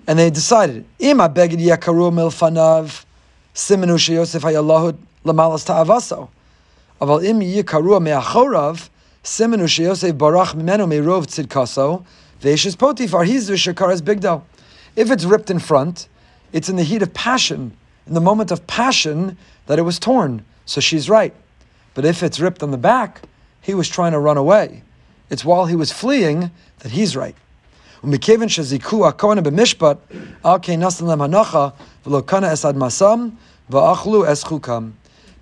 [0.09, 3.05] And they decided, Ima beged yakaru milfanav
[3.55, 6.29] simenu sheyosef hayalahud lamalas ta'avaso.
[7.01, 8.89] Aval im yikaru me'achorav
[9.23, 12.05] simenu sheyosef barach mimenu me'rov tzidkaso
[12.41, 14.43] ve'eshes potifar hizu shakaras bigdal.
[14.97, 16.09] If it's ripped in front,
[16.53, 17.77] it's in the heat of passion,
[18.09, 20.45] in the moment of passion, that it was torn.
[20.67, 21.33] So she's right.
[21.95, 23.23] But if it's ripped on the back,
[23.61, 24.83] he was trying to run away.
[25.31, 26.51] It's while he was fleeing
[26.81, 27.37] that he's right.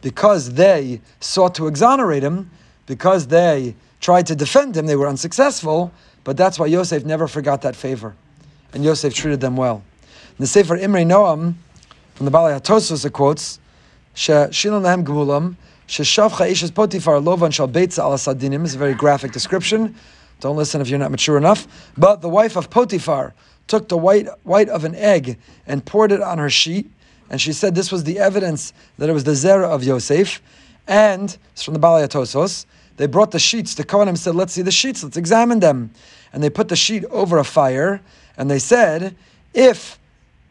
[0.01, 2.51] Because they sought to exonerate him,
[2.87, 5.93] because they tried to defend him, they were unsuccessful,
[6.25, 8.15] but that's why Yosef never forgot that favor.
[8.75, 9.83] And Yosef treated them well.
[10.07, 11.55] In the Sefer Imre Noam,
[12.15, 13.59] from the Balei HaTosfos, it quotes,
[15.89, 18.65] sheshavcha ishes potifar lovan shal beitza al sadinim.
[18.65, 19.97] is a very graphic description.
[20.41, 21.67] Don't listen if you're not mature enough.
[21.97, 23.35] But the wife of Potiphar
[23.67, 26.91] took the white, white of an egg and poured it on her sheet.
[27.31, 30.41] And she said this was the evidence that it was the Zera of Yosef.
[30.87, 32.67] And it's from the Balei.
[32.97, 33.75] They brought the sheets.
[33.75, 35.91] The Kohanim said, Let's see the sheets, let's examine them.
[36.33, 38.01] And they put the sheet over a fire.
[38.37, 39.17] And they said,
[39.55, 39.99] If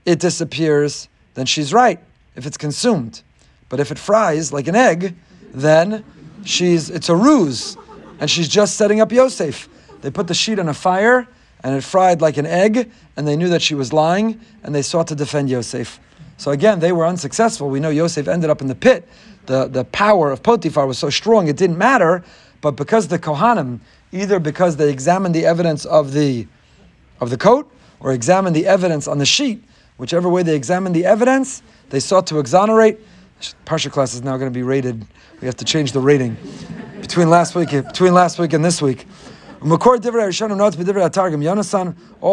[0.05, 1.99] it disappears, then she's right.
[2.35, 3.21] If it's consumed.
[3.69, 5.15] But if it fries like an egg,
[5.61, 6.03] then
[6.43, 7.77] she's it's a ruse,
[8.19, 9.69] and she's just setting up Yosef.
[10.01, 11.27] They put the sheet on a fire,
[11.63, 14.81] and it fried like an egg, and they knew that she was lying, and they
[14.81, 15.99] sought to defend Yosef.
[16.37, 17.69] So again, they were unsuccessful.
[17.69, 19.07] We know Yosef ended up in the pit.
[19.47, 22.23] The, the power of Potiphar was so strong, it didn't matter.
[22.61, 23.79] But because the Kohanim,
[24.11, 26.47] either because they examined the evidence of the,
[27.19, 29.63] of the coat or examined the evidence on the sheet,
[29.97, 32.99] whichever way they examined the evidence, they sought to exonerate.
[33.65, 35.05] Parsha class is now going to be rated.
[35.41, 36.37] We have to change the rating
[37.01, 39.05] between last week, between last week and this week.
[39.59, 39.77] All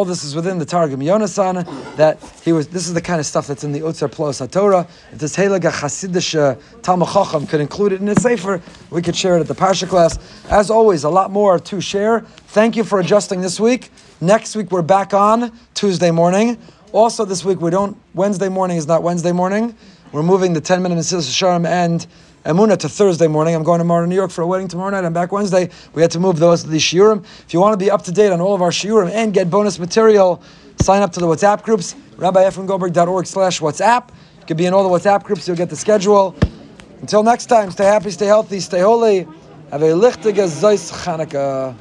[0.04, 1.96] this is within the Targum Yonasan.
[1.96, 2.68] That he was.
[2.68, 4.86] This is the kind of stuff that's in the Otzar Plaos HaTorah.
[5.10, 9.16] If this Helaga Hasidish uh, Talmid Chacham could include it in his sefer, we could
[9.16, 10.18] share it at the Parsha class.
[10.50, 12.20] As always, a lot more to share.
[12.48, 13.90] Thank you for adjusting this week.
[14.20, 16.58] Next week we're back on Tuesday morning.
[16.92, 17.96] Also this week we don't.
[18.12, 19.74] Wednesday morning is not Wednesday morning.
[20.14, 22.06] We're moving the 10 minute Mesilas Yesharim and
[22.44, 23.56] Emuna to Thursday morning.
[23.56, 25.04] I'm going tomorrow to New York for a wedding tomorrow night.
[25.04, 25.70] I'm back Wednesday.
[25.92, 27.24] We had to move those to the shiurim.
[27.44, 29.50] If you want to be up to date on all of our shiurim and get
[29.50, 30.40] bonus material,
[30.80, 31.96] sign up to the WhatsApp groups.
[32.12, 34.10] RabbiEphraimGoldberg.org slash WhatsApp.
[34.38, 35.48] You can be in all the WhatsApp groups.
[35.48, 36.36] You'll get the schedule.
[37.00, 39.26] Until next time, stay happy, stay healthy, stay holy.
[39.72, 41.74] Have a lichtige Zeus Chanukah.